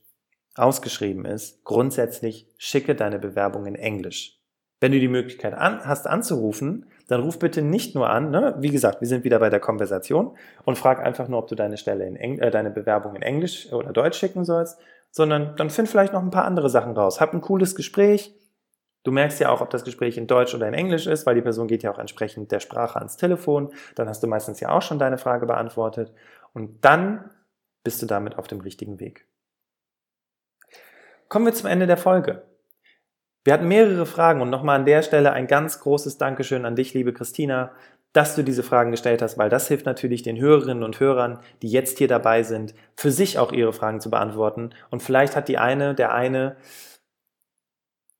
ausgeschrieben 0.56 1.26
ist, 1.26 1.64
grundsätzlich 1.64 2.48
schicke 2.58 2.96
deine 2.96 3.20
Bewerbung 3.20 3.68
in 3.68 3.76
Englisch. 3.76 4.43
Wenn 4.84 4.92
du 4.92 5.00
die 5.00 5.08
Möglichkeit 5.08 5.54
an, 5.54 5.86
hast 5.86 6.08
anzurufen, 6.08 6.88
dann 7.08 7.22
ruf 7.22 7.40
bitte 7.40 7.62
nicht 7.62 7.96
nur 7.96 8.10
an, 8.10 8.32
ne? 8.32 8.54
wie 8.60 8.70
gesagt, 8.70 9.00
wir 9.00 9.08
sind 9.08 9.24
wieder 9.24 9.40
bei 9.40 9.50
der 9.50 9.62
Konversation 9.62 10.36
und 10.66 10.78
frag 10.78 11.00
einfach 11.00 11.30
nur, 11.30 11.40
ob 11.40 11.48
du 11.48 11.56
deine 11.56 11.78
Stelle 11.78 12.06
in 12.06 12.18
Eng 12.18 12.40
äh, 12.40 12.52
deine 12.52 12.70
Bewerbung 12.70 13.16
in 13.16 13.22
Englisch 13.22 13.72
oder 13.72 13.94
Deutsch 13.94 14.18
schicken 14.18 14.44
sollst, 14.44 14.78
sondern 15.10 15.56
dann 15.56 15.70
find 15.70 15.88
vielleicht 15.88 16.12
noch 16.12 16.22
ein 16.22 16.32
paar 16.32 16.44
andere 16.44 16.70
Sachen 16.70 16.92
raus. 16.98 17.22
Hab 17.22 17.34
ein 17.34 17.40
cooles 17.40 17.76
Gespräch. 17.76 18.36
Du 19.04 19.14
merkst 19.14 19.40
ja 19.40 19.52
auch, 19.52 19.62
ob 19.62 19.70
das 19.70 19.86
Gespräch 19.86 20.18
in 20.18 20.28
Deutsch 20.28 20.54
oder 20.54 20.68
in 20.68 20.74
Englisch 20.74 21.08
ist, 21.08 21.26
weil 21.26 21.36
die 21.36 21.42
Person 21.42 21.70
geht 21.70 21.84
ja 21.84 21.90
auch 21.94 22.00
entsprechend 22.00 22.52
der 22.52 22.60
Sprache 22.60 23.00
ans 23.00 23.16
Telefon. 23.16 23.72
Dann 23.96 24.10
hast 24.10 24.22
du 24.22 24.28
meistens 24.28 24.60
ja 24.60 24.68
auch 24.72 24.82
schon 24.82 25.00
deine 25.00 25.18
Frage 25.18 25.46
beantwortet 25.46 26.12
und 26.52 26.84
dann 26.84 27.32
bist 27.86 28.02
du 28.02 28.06
damit 28.06 28.38
auf 28.38 28.48
dem 28.50 28.60
richtigen 28.60 29.00
Weg. 29.00 29.30
Kommen 31.30 31.46
wir 31.46 31.54
zum 31.54 31.70
Ende 31.70 31.88
der 31.88 31.96
Folge. 31.96 32.44
Wir 33.44 33.54
hatten 33.54 33.68
mehrere 33.68 34.06
Fragen 34.06 34.42
und 34.42 34.50
nochmal 34.50 34.80
an 34.80 34.86
der 34.86 35.02
Stelle 35.02 35.34
ein 35.34 35.48
ganz 35.48 35.80
großes 35.80 36.18
Dankeschön 36.18 36.66
an 36.66 36.76
dich, 36.76 36.94
liebe 36.94 37.14
Christina, 37.14 37.72
dass 38.14 38.36
du 38.36 38.44
diese 38.44 38.64
Fragen 38.64 38.92
gestellt 38.92 39.22
hast, 39.22 39.38
weil 39.38 39.50
das 39.50 39.68
hilft 39.68 39.86
natürlich 39.86 40.22
den 40.22 40.40
Hörerinnen 40.40 40.84
und 40.84 41.00
Hörern, 41.00 41.40
die 41.62 41.68
jetzt 41.68 41.98
hier 41.98 42.08
dabei 42.08 42.44
sind, 42.44 42.74
für 42.96 43.12
sich 43.12 43.40
auch 43.40 43.52
ihre 43.52 43.74
Fragen 43.74 44.00
zu 44.00 44.10
beantworten. 44.10 44.70
Und 44.92 45.02
vielleicht 45.02 45.36
hat 45.36 45.48
die 45.48 45.58
eine, 45.58 45.96
der 45.96 46.14
eine, 46.14 46.56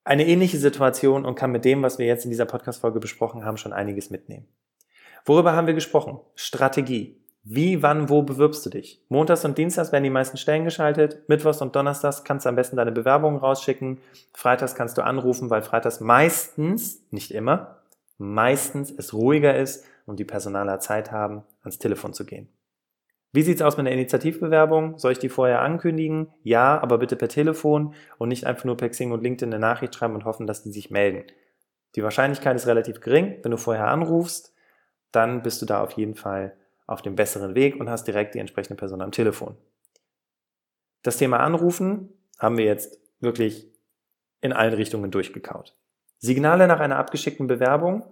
eine 0.04 0.28
ähnliche 0.28 0.58
Situation 0.58 1.26
und 1.26 1.36
kann 1.36 1.52
mit 1.52 1.64
dem, 1.64 1.84
was 1.84 2.00
wir 2.00 2.08
jetzt 2.08 2.26
in 2.26 2.32
dieser 2.32 2.46
Podcast-Folge 2.46 3.00
besprochen 3.00 3.46
haben, 3.46 3.58
schon 3.58 3.72
einiges 3.72 4.10
mitnehmen. 4.10 4.48
Worüber 5.26 5.54
haben 5.54 5.68
wir 5.68 5.74
gesprochen? 5.74 6.20
Strategie. 6.36 7.23
Wie, 7.46 7.84
wann, 7.84 8.08
wo 8.08 8.22
bewirbst 8.22 8.66
du 8.66 8.70
dich? 8.70 9.04
Montags 9.10 9.44
und 9.44 9.58
Dienstags 9.58 9.92
werden 9.92 10.06
die 10.06 10.10
meisten 10.10 10.38
Stellen 10.38 10.64
geschaltet. 10.64 11.28
Mittwochs 11.28 11.62
und 11.62 11.76
Donnerstags 11.76 12.24
kannst 12.24 12.46
du 12.46 12.50
am 12.50 12.56
besten 12.56 12.78
deine 12.78 12.94
Bewerbungen 12.94 13.38
rausschicken. 13.38 14.00
Freitags 14.34 14.76
kannst 14.76 14.98
du 14.98 15.02
anrufen, 15.02 15.50
weil 15.50 15.62
Freitags 15.62 16.00
meistens, 16.00 17.06
nicht 17.12 17.32
immer, 17.32 17.80
meistens 18.18 18.92
es 18.92 19.14
ruhiger 19.14 19.58
ist 19.58 19.86
und 20.06 20.20
die 20.20 20.26
Personaler 20.26 20.80
Zeit 20.80 21.12
haben, 21.12 21.44
ans 21.62 21.80
Telefon 21.80 22.14
zu 22.14 22.26
gehen. 22.26 22.48
Wie 23.34 23.42
sieht's 23.42 23.62
aus 23.62 23.76
mit 23.76 23.88
der 23.88 23.94
Initiativbewerbung? 23.94 24.98
Soll 24.98 25.12
ich 25.12 25.20
die 25.20 25.28
vorher 25.28 25.62
ankündigen? 25.62 26.28
Ja, 26.44 26.82
aber 26.82 26.98
bitte 26.98 27.18
per 27.18 27.28
Telefon 27.28 27.94
und 28.20 28.30
nicht 28.30 28.46
einfach 28.46 28.64
nur 28.64 28.78
per 28.78 28.88
Xing 28.88 29.12
und 29.12 29.22
LinkedIn 29.22 29.54
eine 29.54 29.60
Nachricht 29.60 29.96
schreiben 29.96 30.16
und 30.16 30.24
hoffen, 30.24 30.48
dass 30.48 30.64
die 30.64 30.72
sich 30.72 30.92
melden. 30.92 31.24
Die 31.96 32.04
Wahrscheinlichkeit 32.04 32.56
ist 32.56 32.68
relativ 32.68 33.02
gering. 33.02 33.40
Wenn 33.42 33.52
du 33.52 33.58
vorher 33.58 33.90
anrufst, 33.90 34.54
dann 35.12 35.44
bist 35.44 35.62
du 35.62 35.66
da 35.66 35.84
auf 35.84 35.92
jeden 35.92 36.16
Fall 36.16 36.56
auf 36.86 37.02
dem 37.02 37.16
besseren 37.16 37.56
Weg 37.56 37.80
und 37.80 37.90
hast 37.90 38.06
direkt 38.06 38.36
die 38.36 38.40
entsprechende 38.40 38.78
Person 38.78 39.02
am 39.02 39.12
Telefon. 39.12 39.58
Das 41.02 41.18
Thema 41.18 41.40
Anrufen 41.40 42.10
haben 42.40 42.58
wir 42.58 42.66
jetzt 42.66 43.00
wirklich 43.20 43.72
in 44.42 44.54
allen 44.54 44.74
Richtungen 44.74 45.12
durchgekaut. 45.12 45.76
Signale 46.18 46.68
nach 46.68 46.80
einer 46.80 46.98
abgeschickten 46.98 47.48
Bewerbung. 47.48 48.06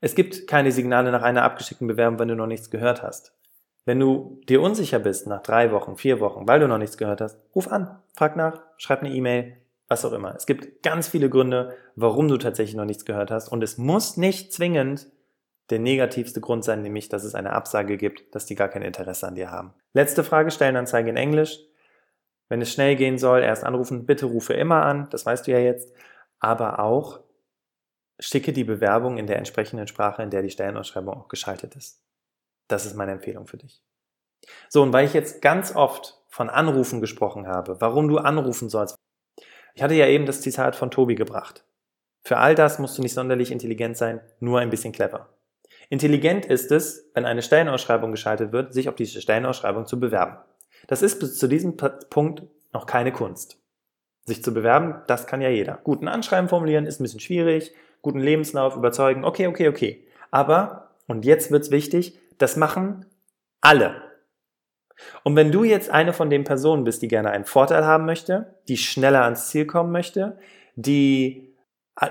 Es 0.00 0.14
gibt 0.14 0.46
keine 0.46 0.72
Signale 0.72 1.10
nach 1.10 1.22
einer 1.22 1.42
abgeschickten 1.42 1.86
Bewerbung, 1.86 2.18
wenn 2.18 2.28
du 2.28 2.36
noch 2.36 2.46
nichts 2.46 2.70
gehört 2.70 3.02
hast. 3.02 3.34
Wenn 3.84 3.98
du 3.98 4.40
dir 4.48 4.60
unsicher 4.60 4.98
bist 4.98 5.26
nach 5.26 5.42
drei 5.42 5.72
Wochen, 5.72 5.96
vier 5.96 6.20
Wochen, 6.20 6.46
weil 6.46 6.60
du 6.60 6.68
noch 6.68 6.78
nichts 6.78 6.98
gehört 6.98 7.20
hast, 7.20 7.38
ruf 7.54 7.68
an, 7.68 7.98
frag 8.14 8.36
nach, 8.36 8.62
schreib 8.76 9.00
eine 9.00 9.12
E-Mail, 9.12 9.56
was 9.88 10.04
auch 10.04 10.12
immer. 10.12 10.34
Es 10.34 10.46
gibt 10.46 10.82
ganz 10.82 11.08
viele 11.08 11.30
Gründe, 11.30 11.74
warum 11.96 12.28
du 12.28 12.36
tatsächlich 12.36 12.76
noch 12.76 12.84
nichts 12.84 13.04
gehört 13.04 13.30
hast 13.30 13.48
und 13.48 13.62
es 13.62 13.78
muss 13.78 14.16
nicht 14.16 14.52
zwingend 14.52 15.10
der 15.70 15.78
negativste 15.78 16.40
Grund 16.40 16.64
sein, 16.64 16.82
nämlich, 16.82 17.08
dass 17.08 17.24
es 17.24 17.34
eine 17.34 17.52
Absage 17.52 17.96
gibt, 17.96 18.34
dass 18.34 18.46
die 18.46 18.56
gar 18.56 18.68
kein 18.68 18.82
Interesse 18.82 19.26
an 19.26 19.36
dir 19.36 19.50
haben. 19.50 19.72
Letzte 19.92 20.24
Frage, 20.24 20.50
Stellenanzeige 20.50 21.10
in 21.10 21.16
Englisch. 21.16 21.60
Wenn 22.48 22.60
es 22.60 22.72
schnell 22.72 22.96
gehen 22.96 23.16
soll, 23.16 23.42
erst 23.42 23.62
anrufen, 23.62 24.06
bitte 24.06 24.26
rufe 24.26 24.52
immer 24.54 24.84
an, 24.84 25.08
das 25.10 25.24
weißt 25.24 25.46
du 25.46 25.52
ja 25.52 25.58
jetzt, 25.58 25.92
aber 26.40 26.80
auch 26.80 27.20
schicke 28.18 28.52
die 28.52 28.64
Bewerbung 28.64 29.18
in 29.18 29.26
der 29.26 29.38
entsprechenden 29.38 29.86
Sprache, 29.86 30.22
in 30.22 30.30
der 30.30 30.42
die 30.42 30.50
Stellenausschreibung 30.50 31.14
auch 31.14 31.28
geschaltet 31.28 31.76
ist. 31.76 32.02
Das 32.66 32.86
ist 32.86 32.96
meine 32.96 33.12
Empfehlung 33.12 33.46
für 33.46 33.56
dich. 33.56 33.82
So, 34.68 34.82
und 34.82 34.92
weil 34.92 35.06
ich 35.06 35.14
jetzt 35.14 35.42
ganz 35.42 35.74
oft 35.74 36.20
von 36.28 36.50
Anrufen 36.50 37.00
gesprochen 37.00 37.46
habe, 37.46 37.80
warum 37.80 38.08
du 38.08 38.18
anrufen 38.18 38.68
sollst. 38.68 38.96
Ich 39.74 39.82
hatte 39.82 39.94
ja 39.94 40.06
eben 40.06 40.26
das 40.26 40.40
Zitat 40.40 40.76
von 40.76 40.90
Tobi 40.90 41.14
gebracht. 41.14 41.64
Für 42.22 42.38
all 42.38 42.54
das 42.54 42.78
musst 42.78 42.98
du 42.98 43.02
nicht 43.02 43.14
sonderlich 43.14 43.50
intelligent 43.50 43.96
sein, 43.96 44.20
nur 44.40 44.60
ein 44.60 44.70
bisschen 44.70 44.92
clever. 44.92 45.28
Intelligent 45.90 46.46
ist 46.46 46.70
es, 46.70 47.10
wenn 47.14 47.24
eine 47.26 47.42
Stellenausschreibung 47.42 48.12
geschaltet 48.12 48.52
wird, 48.52 48.72
sich 48.72 48.88
auf 48.88 48.94
diese 48.94 49.20
Stellenausschreibung 49.20 49.86
zu 49.86 49.98
bewerben. 49.98 50.38
Das 50.86 51.02
ist 51.02 51.18
bis 51.18 51.36
zu 51.36 51.48
diesem 51.48 51.76
Punkt 51.76 52.44
noch 52.72 52.86
keine 52.86 53.12
Kunst. 53.12 53.58
Sich 54.24 54.42
zu 54.44 54.54
bewerben, 54.54 55.02
das 55.08 55.26
kann 55.26 55.40
ja 55.42 55.48
jeder. 55.50 55.80
Guten 55.82 56.06
Anschreiben 56.06 56.48
formulieren 56.48 56.86
ist 56.86 57.00
ein 57.00 57.02
bisschen 57.02 57.18
schwierig, 57.18 57.74
guten 58.02 58.20
Lebenslauf 58.20 58.76
überzeugen, 58.76 59.24
okay, 59.24 59.48
okay, 59.48 59.68
okay. 59.68 60.06
Aber, 60.30 60.92
und 61.08 61.24
jetzt 61.24 61.50
wird's 61.50 61.72
wichtig, 61.72 62.18
das 62.38 62.56
machen 62.56 63.04
alle. 63.60 64.00
Und 65.24 65.34
wenn 65.34 65.50
du 65.50 65.64
jetzt 65.64 65.90
eine 65.90 66.12
von 66.12 66.30
den 66.30 66.44
Personen 66.44 66.84
bist, 66.84 67.02
die 67.02 67.08
gerne 67.08 67.30
einen 67.30 67.46
Vorteil 67.46 67.84
haben 67.84 68.06
möchte, 68.06 68.54
die 68.68 68.76
schneller 68.76 69.24
ans 69.24 69.48
Ziel 69.48 69.66
kommen 69.66 69.90
möchte, 69.90 70.38
die 70.76 71.56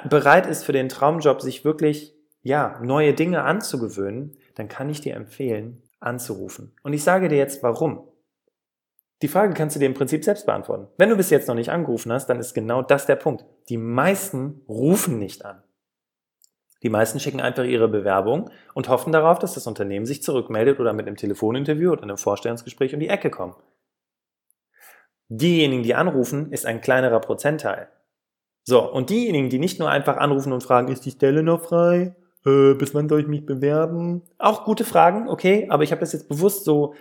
bereit 0.10 0.48
ist 0.48 0.66
für 0.66 0.74
den 0.74 0.90
Traumjob, 0.90 1.42
sich 1.42 1.64
wirklich 1.64 2.19
ja, 2.42 2.80
neue 2.82 3.14
Dinge 3.14 3.44
anzugewöhnen, 3.44 4.38
dann 4.56 4.68
kann 4.68 4.90
ich 4.90 5.02
dir 5.02 5.16
empfehlen, 5.16 5.82
anzurufen. 6.00 6.74
Und 6.84 6.94
ich 6.94 7.04
sage 7.04 7.28
dir 7.28 7.38
jetzt 7.38 7.64
warum. 7.64 8.08
Die 9.22 9.28
Frage 9.28 9.54
kannst 9.54 9.76
du 9.76 9.80
dir 9.80 9.86
im 9.86 9.94
Prinzip 9.94 10.24
selbst 10.24 10.46
beantworten. 10.46 10.88
Wenn 10.98 11.10
du 11.10 11.18
bis 11.18 11.30
jetzt 11.30 11.48
noch 11.48 11.56
nicht 11.56 11.70
angerufen 11.70 12.12
hast, 12.12 12.28
dann 12.28 12.40
ist 12.40 12.54
genau 12.54 12.82
das 12.82 13.06
der 13.06 13.18
Punkt. 13.18 13.46
Die 13.68 13.78
meisten 13.78 14.62
rufen 14.70 15.20
nicht 15.20 15.44
an. 15.44 15.62
Die 16.84 16.90
meisten 16.90 17.20
schicken 17.20 17.42
einfach 17.42 17.66
ihre 17.66 17.90
Bewerbung 17.90 18.50
und 18.74 18.88
hoffen 18.88 19.12
darauf, 19.12 19.38
dass 19.40 19.56
das 19.56 19.68
Unternehmen 19.68 20.06
sich 20.06 20.24
zurückmeldet 20.24 20.80
oder 20.80 20.94
mit 20.94 21.08
einem 21.08 21.18
Telefoninterview 21.18 21.92
oder 21.92 22.04
einem 22.04 22.18
Vorstellungsgespräch 22.18 22.94
um 22.94 23.02
die 23.02 23.10
Ecke 23.10 23.30
kommen. 23.30 23.56
Diejenigen, 25.28 25.84
die 25.84 25.96
anrufen, 25.96 26.52
ist 26.54 26.66
ein 26.66 26.80
kleinerer 26.80 27.20
Prozentteil. 27.20 27.90
So, 28.64 28.90
und 28.90 29.10
diejenigen, 29.10 29.50
die 29.50 29.60
nicht 29.60 29.80
nur 29.80 29.90
einfach 29.90 30.18
anrufen 30.18 30.54
und 30.54 30.64
fragen, 30.64 30.88
ist 30.88 31.06
die 31.06 31.12
Stelle 31.12 31.44
noch 31.44 31.64
frei? 31.64 32.16
Äh, 32.50 32.74
bis 32.76 32.94
wann 32.94 33.10
soll 33.10 33.22
ich 33.22 33.28
mich 33.28 33.46
bewerben? 33.46 34.24
Auch 34.38 34.66
gute 34.66 34.86
Fragen, 34.86 35.28
okay, 35.30 35.68
aber 35.70 35.84
ich 35.84 35.92
habe 35.92 36.02
das 36.02 36.14
jetzt 36.14 36.30
bewusst 36.30 36.66
so 36.66 36.94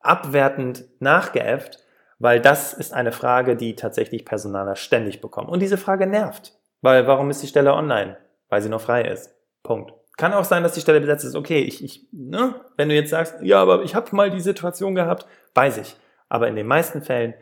abwertend 0.00 0.84
nachgeäfft, 1.00 1.80
weil 2.18 2.40
das 2.40 2.72
ist 2.72 2.92
eine 2.92 3.12
Frage, 3.12 3.56
die 3.56 3.76
tatsächlich 3.76 4.24
Personaler 4.24 4.76
ständig 4.76 5.20
bekommen. 5.20 5.48
Und 5.48 5.60
diese 5.60 5.76
Frage 5.76 6.06
nervt. 6.06 6.58
Weil 6.82 7.06
warum 7.06 7.30
ist 7.30 7.42
die 7.42 7.46
Stelle 7.48 7.74
online? 7.74 8.16
Weil 8.48 8.62
sie 8.62 8.68
noch 8.68 8.80
frei 8.80 9.02
ist. 9.02 9.34
Punkt. 9.62 9.92
Kann 10.16 10.32
auch 10.32 10.44
sein, 10.44 10.62
dass 10.62 10.72
die 10.72 10.80
Stelle 10.80 11.00
besetzt 11.00 11.24
ist. 11.24 11.34
Okay, 11.34 11.60
ich, 11.60 11.84
ich, 11.84 12.06
ne? 12.12 12.54
wenn 12.76 12.88
du 12.88 12.94
jetzt 12.94 13.10
sagst, 13.10 13.36
ja, 13.42 13.60
aber 13.60 13.82
ich 13.82 13.94
habe 13.94 14.14
mal 14.14 14.30
die 14.30 14.40
Situation 14.40 14.94
gehabt, 14.94 15.26
weiß 15.54 15.78
ich. 15.78 15.96
Aber 16.28 16.48
in 16.48 16.56
den 16.56 16.66
meisten 16.66 17.02
Fällen 17.02 17.34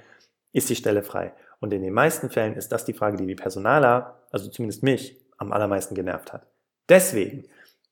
ist 0.52 0.70
die 0.70 0.76
Stelle 0.76 1.02
frei. 1.02 1.35
Und 1.61 1.72
in 1.72 1.83
den 1.83 1.92
meisten 1.92 2.30
Fällen 2.30 2.54
ist 2.54 2.72
das 2.72 2.85
die 2.85 2.92
Frage, 2.92 3.16
die 3.16 3.26
die 3.26 3.35
Personaler, 3.35 4.22
also 4.33 4.50
zumindest 4.50 4.83
mich, 4.83 5.16
am 5.37 5.52
allermeisten 5.52 5.94
genervt 5.94 6.33
hat. 6.33 6.46
Deswegen, 6.88 7.44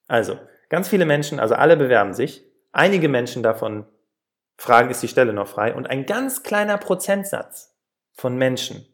also 0.09 0.39
ganz 0.69 0.89
viele 0.89 1.07
Menschen, 1.07 1.41
also 1.41 1.55
alle 1.55 1.77
bewerben 1.77 2.15
sich. 2.15 2.45
Einige 2.73 3.09
Menschen 3.09 3.43
davon 3.43 3.87
fragen, 4.59 4.91
ist 4.91 5.03
die 5.03 5.09
Stelle 5.09 5.33
noch 5.33 5.49
frei? 5.49 5.75
Und 5.75 5.89
ein 5.89 6.07
ganz 6.07 6.43
kleiner 6.43 6.79
Prozentsatz 6.79 7.75
von 8.13 8.37
Menschen 8.37 8.87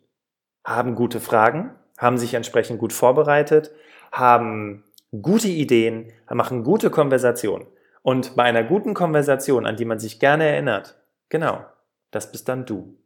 haben 0.64 0.94
gute 0.94 1.20
Fragen, 1.20 1.74
haben 1.96 2.18
sich 2.18 2.34
entsprechend 2.34 2.78
gut 2.78 2.92
vorbereitet, 2.92 3.70
haben 4.12 4.84
gute 5.22 5.48
Ideen, 5.48 6.12
machen 6.30 6.64
gute 6.64 6.90
Konversationen. 6.90 7.66
Und 8.02 8.36
bei 8.36 8.44
einer 8.44 8.64
guten 8.64 8.94
Konversation, 8.94 9.66
an 9.66 9.76
die 9.76 9.84
man 9.84 9.98
sich 9.98 10.20
gerne 10.20 10.44
erinnert, 10.44 10.96
genau, 11.28 11.64
das 12.10 12.30
bist 12.30 12.48
dann 12.48 12.66
du. 12.66 12.97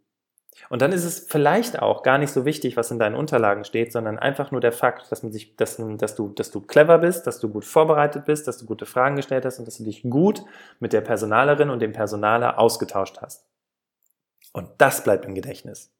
Und 0.69 0.83
dann 0.83 0.93
ist 0.93 1.05
es 1.05 1.27
vielleicht 1.29 1.81
auch 1.81 2.03
gar 2.03 2.19
nicht 2.19 2.31
so 2.31 2.45
wichtig, 2.45 2.77
was 2.77 2.91
in 2.91 2.99
deinen 2.99 3.15
Unterlagen 3.15 3.65
steht, 3.65 3.93
sondern 3.93 4.19
einfach 4.19 4.51
nur 4.51 4.61
der 4.61 4.73
Fakt, 4.73 5.11
dass 5.11 5.23
man 5.23 5.33
sich, 5.33 5.57
dass, 5.57 5.83
dass 5.99 6.15
du, 6.15 6.29
dass 6.29 6.51
du 6.51 6.61
clever 6.61 6.99
bist, 6.99 7.27
dass 7.27 7.41
du 7.41 7.49
gut 7.49 7.65
vorbereitet 7.65 8.27
bist, 8.27 8.47
dass 8.47 8.59
du 8.59 8.67
gute 8.67 8.87
Fragen 8.87 9.17
gestellt 9.17 9.45
hast 9.45 9.59
und 9.59 9.67
dass 9.67 9.79
du 9.79 9.85
dich 9.85 10.03
gut 10.03 10.43
mit 10.79 10.93
der 10.93 11.01
Personalerin 11.01 11.71
und 11.71 11.81
dem 11.81 11.93
Personaler 11.93 12.59
ausgetauscht 12.59 13.19
hast. 13.23 13.47
Und 14.53 14.69
das 14.79 15.03
bleibt 15.03 15.25
im 15.25 15.35
Gedächtnis. 15.35 15.91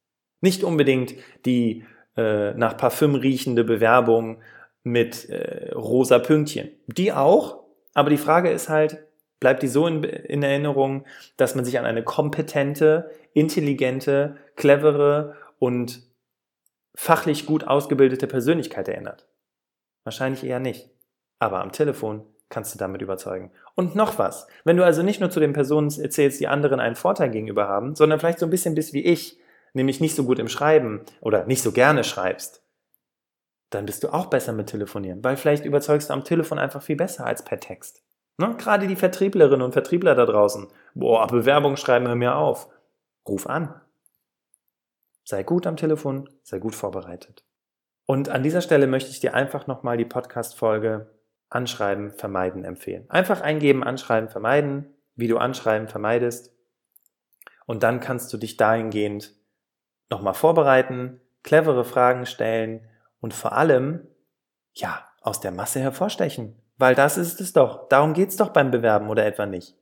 Nicht 0.41 0.65
unbedingt 0.65 1.15
die 1.47 1.85
äh, 2.17 2.53
nach 2.53 2.77
Parfüm 2.77 3.15
riechende 3.15 3.65
Bewerbung 3.65 4.43
mit 4.83 5.31
äh, 5.31 5.73
rosa 5.73 6.19
Pünktchen. 6.19 6.71
Die 6.87 7.13
auch, 7.13 7.63
aber 7.95 8.11
die 8.11 8.19
Frage 8.19 8.51
ist 8.51 8.69
halt, 8.69 9.05
bleibt 9.43 9.65
die 9.65 9.69
so 9.69 9.89
in, 9.89 10.05
in 10.05 10.45
Erinnerung, 10.45 11.05
dass 11.37 11.57
man 11.57 11.65
sich 11.65 11.77
an 11.77 11.85
eine 11.85 12.05
kompetente, 12.05 13.11
intelligente, 13.35 14.37
clevere 14.55 15.35
und 15.59 16.01
fachlich 16.95 17.45
gut 17.45 17.65
ausgebildete 17.65 18.29
Persönlichkeit 18.29 18.87
erinnert? 18.87 19.27
Wahrscheinlich 20.05 20.45
eher 20.45 20.61
nicht. 20.61 20.91
Aber 21.41 21.61
am 21.61 21.73
Telefon 21.73 22.25
kannst 22.51 22.73
du 22.73 22.79
damit 22.79 23.03
überzeugen. 23.03 23.51
Und 23.75 23.97
noch 23.97 24.17
was. 24.17 24.47
Wenn 24.63 24.77
du 24.77 24.85
also 24.85 25.03
nicht 25.03 25.19
nur 25.19 25.31
zu 25.31 25.41
den 25.41 25.55
Personen 25.55 25.91
erzählst, 25.91 26.39
die 26.39 26.47
anderen 26.47 26.79
einen 26.79 26.95
Vorteil 26.95 27.31
gegenüber 27.31 27.67
haben, 27.67 27.97
sondern 27.97 28.21
vielleicht 28.21 28.39
so 28.39 28.47
ein 28.47 28.51
bisschen 28.51 28.77
bist 28.77 28.93
wie 28.93 29.05
ich, 29.05 29.41
nämlich 29.73 30.01
nicht 30.01 30.15
so 30.15 30.23
gut 30.23 30.39
im 30.39 30.49
Schreiben 30.49 31.01
oder 31.21 31.47
nicht 31.47 31.63
so 31.63 31.73
gerne 31.73 32.05
schreibst, 32.05 32.63
dann 33.71 33.87
bist 33.87 34.05
du 34.05 34.11
auch 34.11 34.27
besser 34.27 34.53
mit 34.53 34.69
Telefonieren, 34.69 35.25
weil 35.25 35.37
vielleicht 35.37 35.65
überzeugst 35.65 36.11
du 36.11 36.15
am 36.15 36.23
Telefon 36.23 36.61
einfach 36.61 36.83
viel 36.83 36.95
besser 36.95 37.27
als 37.27 37.45
per 37.45 37.59
Text. 37.59 38.05
Ne? 38.39 38.55
Gerade 38.57 38.87
die 38.87 38.97
Vertrieblerinnen 38.97 39.63
und 39.63 39.73
Vertriebler 39.73 40.15
da 40.15 40.27
draußen. 40.27 40.69
Boah, 40.95 41.27
Bewerbung 41.27 41.77
schreiben, 41.77 42.07
hör 42.07 42.15
mir 42.15 42.37
auf. 42.37 42.69
Ruf 43.29 43.47
an. 43.47 43.81
Sei 45.25 45.43
gut 45.43 45.67
am 45.67 45.77
Telefon, 45.77 46.29
sei 46.43 46.59
gut 46.59 46.75
vorbereitet. 46.75 47.45
Und 48.07 48.29
an 48.29 48.43
dieser 48.43 48.61
Stelle 48.61 48.87
möchte 48.87 49.11
ich 49.11 49.21
dir 49.21 49.35
einfach 49.35 49.67
nochmal 49.67 49.97
die 49.97 50.05
Podcast-Folge 50.05 51.09
Anschreiben 51.49 52.13
vermeiden 52.13 52.65
empfehlen. 52.65 53.09
Einfach 53.11 53.43
eingeben, 53.43 53.85
Anschreiben 53.85 54.29
vermeiden, 54.29 54.95
wie 55.15 55.29
du 55.29 55.39
Anschreiben 55.39 55.89
vermeidest. 55.89 56.53
Und 57.67 57.83
dann 57.83 58.01
kannst 58.01 58.33
du 58.33 58.39
dich 58.39 58.57
dahingehend 58.57 59.35
nochmal 60.11 60.35
vorbereiten, 60.35 61.21
clevere 61.43 61.85
Fragen 61.85 62.27
stellen 62.27 62.89
und 63.21 63.35
vor 63.35 63.53
allem, 63.53 64.09
ja, 64.75 65.07
aus 65.21 65.41
der 65.41 65.53
Masse 65.53 65.81
hervorstechen. 65.81 66.57
Weil 66.79 66.95
das 66.95 67.19
ist 67.19 67.41
es 67.41 67.53
doch. 67.53 67.89
Darum 67.89 68.15
geht's 68.15 68.37
doch 68.37 68.51
beim 68.51 68.71
Bewerben 68.71 69.09
oder 69.09 69.25
etwa 69.25 69.47
nicht. 69.47 69.75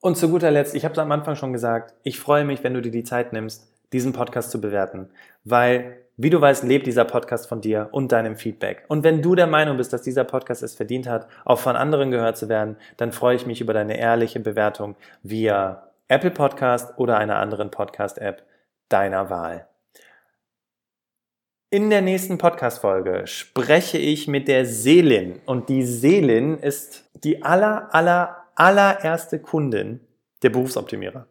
Und 0.00 0.16
zu 0.16 0.30
guter 0.30 0.50
Letzt, 0.50 0.74
ich 0.74 0.84
habe 0.84 0.92
es 0.92 0.98
am 0.98 1.10
Anfang 1.10 1.34
schon 1.34 1.52
gesagt, 1.52 1.94
ich 2.04 2.20
freue 2.20 2.44
mich, 2.44 2.62
wenn 2.62 2.74
du 2.74 2.80
dir 2.80 2.92
die 2.92 3.04
Zeit 3.04 3.32
nimmst, 3.32 3.68
diesen 3.92 4.12
Podcast 4.12 4.50
zu 4.50 4.60
bewerten. 4.60 5.10
Weil, 5.44 6.04
wie 6.16 6.30
du 6.30 6.40
weißt, 6.40 6.62
lebt 6.62 6.86
dieser 6.86 7.04
Podcast 7.04 7.48
von 7.48 7.60
dir 7.60 7.88
und 7.90 8.12
deinem 8.12 8.36
Feedback. 8.36 8.84
Und 8.88 9.02
wenn 9.02 9.22
du 9.22 9.34
der 9.34 9.48
Meinung 9.48 9.76
bist, 9.76 9.92
dass 9.92 10.02
dieser 10.02 10.24
Podcast 10.24 10.62
es 10.62 10.74
verdient 10.74 11.08
hat, 11.08 11.26
auch 11.44 11.58
von 11.58 11.74
anderen 11.74 12.10
gehört 12.10 12.36
zu 12.36 12.48
werden, 12.48 12.76
dann 12.96 13.12
freue 13.12 13.36
ich 13.36 13.46
mich 13.46 13.60
über 13.60 13.72
deine 13.72 13.98
ehrliche 13.98 14.38
Bewertung 14.38 14.94
via 15.22 15.88
Apple 16.06 16.30
Podcast 16.30 16.96
oder 16.96 17.18
einer 17.18 17.38
anderen 17.38 17.70
Podcast-App 17.70 18.44
deiner 18.88 19.30
Wahl. 19.30 19.66
In 21.70 21.90
der 21.90 22.00
nächsten 22.00 22.38
Podcast-Folge 22.38 23.26
spreche 23.26 23.98
ich 23.98 24.26
mit 24.26 24.48
der 24.48 24.64
Selin. 24.64 25.38
Und 25.44 25.68
die 25.68 25.82
Selin 25.82 26.56
ist 26.56 27.04
die 27.24 27.42
aller, 27.42 27.94
aller, 27.94 28.44
allererste 28.54 29.38
Kundin 29.38 30.00
der 30.42 30.48
Berufsoptimierer. 30.48 31.26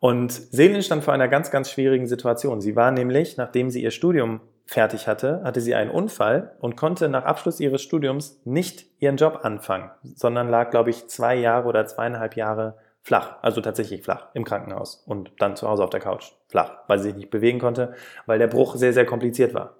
Und 0.00 0.32
Selin 0.32 0.82
stand 0.82 1.04
vor 1.04 1.14
einer 1.14 1.28
ganz, 1.28 1.52
ganz 1.52 1.70
schwierigen 1.70 2.08
Situation. 2.08 2.60
Sie 2.60 2.74
war 2.74 2.90
nämlich, 2.90 3.36
nachdem 3.36 3.70
sie 3.70 3.84
ihr 3.84 3.92
Studium 3.92 4.40
fertig 4.66 5.06
hatte, 5.06 5.42
hatte 5.44 5.60
sie 5.60 5.76
einen 5.76 5.92
Unfall 5.92 6.56
und 6.58 6.76
konnte 6.76 7.08
nach 7.08 7.24
Abschluss 7.24 7.60
ihres 7.60 7.82
Studiums 7.82 8.40
nicht 8.44 8.86
ihren 8.98 9.16
Job 9.16 9.42
anfangen, 9.44 9.92
sondern 10.02 10.48
lag, 10.48 10.70
glaube 10.70 10.90
ich, 10.90 11.06
zwei 11.06 11.36
Jahre 11.36 11.68
oder 11.68 11.86
zweieinhalb 11.86 12.34
Jahre 12.34 12.76
flach, 13.06 13.36
also 13.40 13.60
tatsächlich 13.60 14.02
flach 14.02 14.26
im 14.34 14.42
Krankenhaus 14.42 15.04
und 15.06 15.30
dann 15.38 15.54
zu 15.54 15.68
Hause 15.68 15.84
auf 15.84 15.90
der 15.90 16.00
Couch 16.00 16.32
flach, 16.48 16.78
weil 16.88 16.98
sie 16.98 17.04
sich 17.04 17.14
nicht 17.14 17.30
bewegen 17.30 17.60
konnte, 17.60 17.94
weil 18.26 18.40
der 18.40 18.48
Bruch 18.48 18.74
sehr, 18.74 18.92
sehr 18.92 19.06
kompliziert 19.06 19.54
war. 19.54 19.76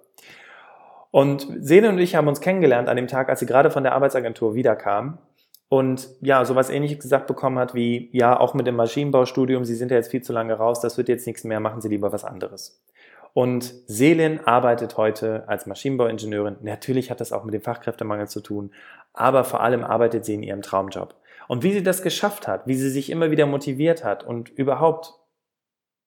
Und 1.11 1.45
Sene 1.59 1.89
und 1.89 1.99
ich 1.99 2.15
haben 2.15 2.29
uns 2.29 2.39
kennengelernt 2.39 2.87
an 2.87 2.95
dem 2.95 3.07
Tag, 3.07 3.27
als 3.27 3.41
sie 3.41 3.45
gerade 3.45 3.69
von 3.69 3.83
der 3.83 3.91
Arbeitsagentur 3.95 4.55
wiederkam 4.55 5.17
und 5.67 6.07
ja, 6.21 6.45
sowas 6.45 6.69
ähnliches 6.69 6.99
gesagt 6.99 7.27
bekommen 7.27 7.59
hat 7.59 7.75
wie, 7.75 8.09
ja, 8.13 8.39
auch 8.39 8.53
mit 8.53 8.65
dem 8.65 8.77
Maschinenbaustudium, 8.77 9.65
Sie 9.65 9.75
sind 9.75 9.91
ja 9.91 9.97
jetzt 9.97 10.11
viel 10.11 10.23
zu 10.23 10.31
lange 10.31 10.53
raus, 10.53 10.79
das 10.79 10.97
wird 10.97 11.09
jetzt 11.09 11.27
nichts 11.27 11.43
mehr, 11.43 11.59
machen 11.59 11.81
Sie 11.81 11.89
lieber 11.89 12.13
was 12.13 12.23
anderes. 12.23 12.81
Und 13.33 13.73
Selin 13.87 14.39
arbeitet 14.45 14.95
heute 14.95 15.43
als 15.49 15.65
Maschinenbauingenieurin. 15.65 16.55
Natürlich 16.61 17.11
hat 17.11 17.19
das 17.19 17.33
auch 17.33 17.43
mit 17.43 17.53
dem 17.53 17.61
Fachkräftemangel 17.61 18.29
zu 18.29 18.39
tun, 18.39 18.71
aber 19.11 19.43
vor 19.43 19.61
allem 19.61 19.83
arbeitet 19.83 20.23
sie 20.23 20.35
in 20.35 20.43
ihrem 20.43 20.61
Traumjob. 20.61 21.13
Und 21.47 21.63
wie 21.63 21.73
sie 21.73 21.83
das 21.83 22.01
geschafft 22.01 22.47
hat, 22.47 22.67
wie 22.67 22.75
sie 22.75 22.89
sich 22.89 23.09
immer 23.09 23.31
wieder 23.31 23.45
motiviert 23.45 24.03
hat 24.03 24.23
und 24.23 24.49
überhaupt, 24.49 25.13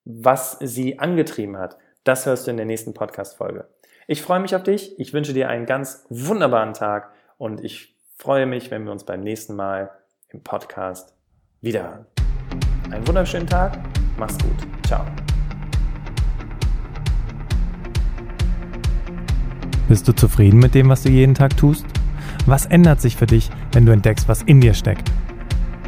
was 0.05 0.57
sie 0.59 0.99
angetrieben 0.99 1.57
hat, 1.57 1.77
das 2.03 2.25
hörst 2.25 2.47
du 2.47 2.51
in 2.51 2.57
der 2.57 2.65
nächsten 2.65 2.93
Podcast-Folge. 2.93 3.67
Ich 4.07 4.21
freue 4.21 4.39
mich 4.39 4.55
auf 4.55 4.63
dich. 4.63 4.99
Ich 4.99 5.13
wünsche 5.13 5.33
dir 5.33 5.49
einen 5.49 5.65
ganz 5.65 6.05
wunderbaren 6.09 6.73
Tag 6.73 7.11
und 7.37 7.63
ich 7.63 7.95
freue 8.17 8.45
mich, 8.45 8.71
wenn 8.71 8.83
wir 8.85 8.91
uns 8.91 9.03
beim 9.03 9.21
nächsten 9.21 9.55
Mal 9.55 9.91
im 10.29 10.43
Podcast 10.43 11.13
wiederhören. 11.61 12.05
Einen 12.91 13.07
wunderschönen 13.07 13.47
Tag. 13.47 13.79
Mach's 14.17 14.37
gut. 14.37 14.85
Ciao. 14.85 15.05
Bist 19.87 20.07
du 20.07 20.13
zufrieden 20.13 20.59
mit 20.59 20.73
dem, 20.75 20.89
was 20.89 21.03
du 21.03 21.09
jeden 21.09 21.35
Tag 21.35 21.57
tust? 21.57 21.85
Was 22.45 22.65
ändert 22.65 23.01
sich 23.01 23.15
für 23.15 23.27
dich, 23.27 23.49
wenn 23.73 23.85
du 23.85 23.91
entdeckst, 23.91 24.27
was 24.27 24.41
in 24.43 24.61
dir 24.61 24.73
steckt? 24.73 25.11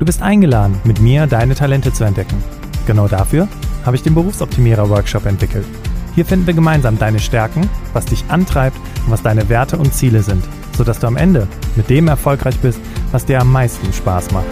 Du 0.03 0.05
bist 0.05 0.21
eingeladen, 0.21 0.81
mit 0.83 0.99
mir 0.99 1.27
deine 1.27 1.55
Talente 1.55 1.93
zu 1.93 2.03
entdecken. 2.03 2.43
Genau 2.85 3.07
dafür 3.07 3.47
habe 3.85 3.95
ich 3.95 4.03
den 4.03 4.15
Berufsoptimierer 4.15 4.89
Workshop 4.89 5.25
entwickelt. 5.25 5.65
Hier 6.13 6.25
finden 6.25 6.45
wir 6.45 6.53
gemeinsam 6.53 6.99
deine 6.99 7.19
Stärken, 7.19 7.69
was 7.93 8.03
dich 8.03 8.25
antreibt 8.27 8.75
und 9.05 9.13
was 9.13 9.21
deine 9.21 9.47
Werte 9.47 9.77
und 9.77 9.93
Ziele 9.93 10.21
sind, 10.21 10.43
sodass 10.75 10.99
du 10.99 11.07
am 11.07 11.15
Ende 11.15 11.47
mit 11.77 11.89
dem 11.89 12.09
erfolgreich 12.09 12.59
bist, 12.59 12.81
was 13.13 13.25
dir 13.25 13.39
am 13.39 13.49
meisten 13.49 13.93
Spaß 13.93 14.31
macht. 14.31 14.43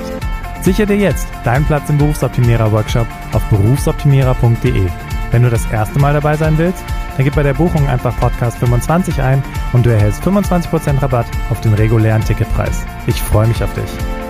Sichere 0.62 0.88
dir 0.88 0.96
jetzt 0.96 1.28
deinen 1.44 1.66
Platz 1.66 1.90
im 1.90 1.98
Berufsoptimierer 1.98 2.72
Workshop 2.72 3.08
auf 3.34 3.44
berufsoptimierer.de. 3.50 4.88
Wenn 5.32 5.44
du 5.44 5.50
das 5.50 5.70
erste 5.70 6.00
Mal 6.00 6.14
dabei 6.14 6.38
sein 6.38 6.58
willst, 6.58 6.82
dann 7.18 7.26
gib 7.26 7.36
bei 7.36 7.44
der 7.44 7.56
Buchung 7.56 7.90
einfach 7.90 8.18
Podcast 8.22 8.58
25 8.60 9.22
ein 9.22 9.44
und 9.74 9.86
du 9.86 9.90
erhältst 9.90 10.24
25% 10.24 11.02
Rabatt 11.02 11.28
auf 11.50 11.60
den 11.60 11.74
regulären 11.74 12.24
Ticketpreis. 12.24 12.86
Ich 13.06 13.22
freue 13.22 13.48
mich 13.48 13.62
auf 13.62 13.74
dich. 13.74 14.21